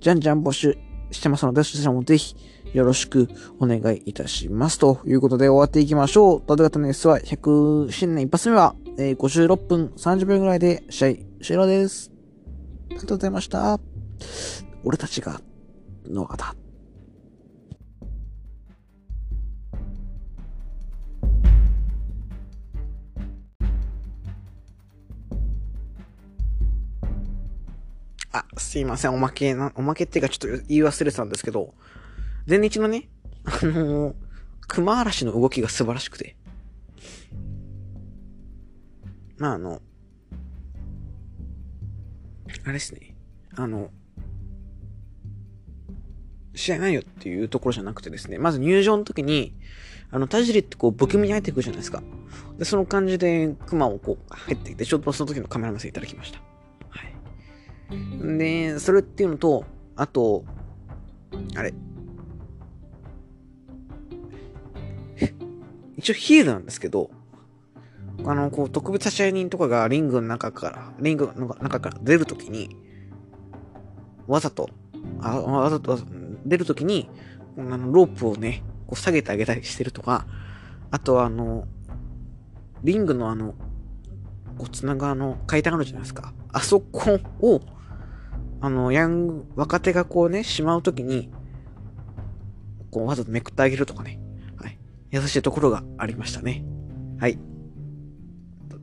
[0.00, 0.78] じゃんじゃん募集
[1.10, 2.36] してますので、そちらもぜひ、
[2.72, 4.78] よろしくお願いいたします。
[4.78, 6.42] ということで終わっていきましょう。
[6.46, 12.12] ドド型の S は100新年一発目は、えー、56分30秒ぐらいで試合終了です。
[12.90, 13.80] ありがとうございました。
[14.84, 15.40] 俺たちが、
[16.08, 16.54] の方。
[28.32, 29.14] あ、すいません。
[29.14, 31.74] おまけな、おまけっていうかちょっと言い忘れてたんですけど、
[32.50, 33.08] 前日のね、
[33.44, 34.14] あのー、
[34.66, 36.34] 熊嵐の動きが素晴らしくて。
[39.38, 39.80] まあ、あの、
[42.64, 43.14] あれですね。
[43.54, 43.92] あの、
[46.56, 49.54] 試合ないよっていうところじゃなくてですね、まず入場の時に、
[50.10, 52.02] あの、田尻ってこう、不気味に入ってくるじゃないですか。
[52.58, 56.40] で、その感じで、熊をこう、入ってきて、ちょっとその時のカメラ見せいただきました。
[56.88, 58.38] はい。
[58.38, 60.44] で、それっていうのと、あと、
[61.54, 61.72] あれ、
[66.00, 67.10] 一応ヒールなんですけど、
[68.24, 72.74] あの、こう、特別差合人とかがリングの中から、リングの中から出るときに、
[74.26, 74.70] わざと、
[75.20, 75.98] あわざと
[76.46, 77.10] 出るときに、
[77.58, 80.26] あの、ロープをね、こう下げてあげたりしてるとか、
[80.90, 81.66] あとはあの、
[82.82, 83.52] リングのあの、
[84.56, 86.32] こう、つながあの階段あるじゃないですか。
[86.52, 87.60] あそこを、
[88.62, 91.30] あの、ヤング、若手がこうね、しまうときに、
[92.90, 94.19] こう、わざとめくってあげるとかね。
[95.10, 96.64] 優しいところがありましたね。
[97.18, 97.38] はい。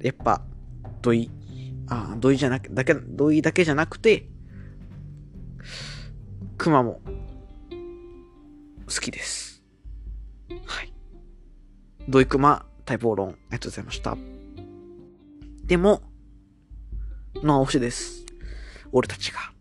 [0.01, 0.43] やっぱ、
[1.01, 1.31] 土井、
[1.87, 4.29] あ土井じゃなく、だけ、土井だけじゃなくて、
[6.57, 7.01] 熊も、
[8.87, 9.63] 好きです。
[10.65, 10.93] はい。
[12.07, 14.17] 土井熊待望論、ありがとうございました。
[15.65, 16.01] でも、
[17.35, 18.25] の推しです。
[18.91, 19.56] 俺たちが。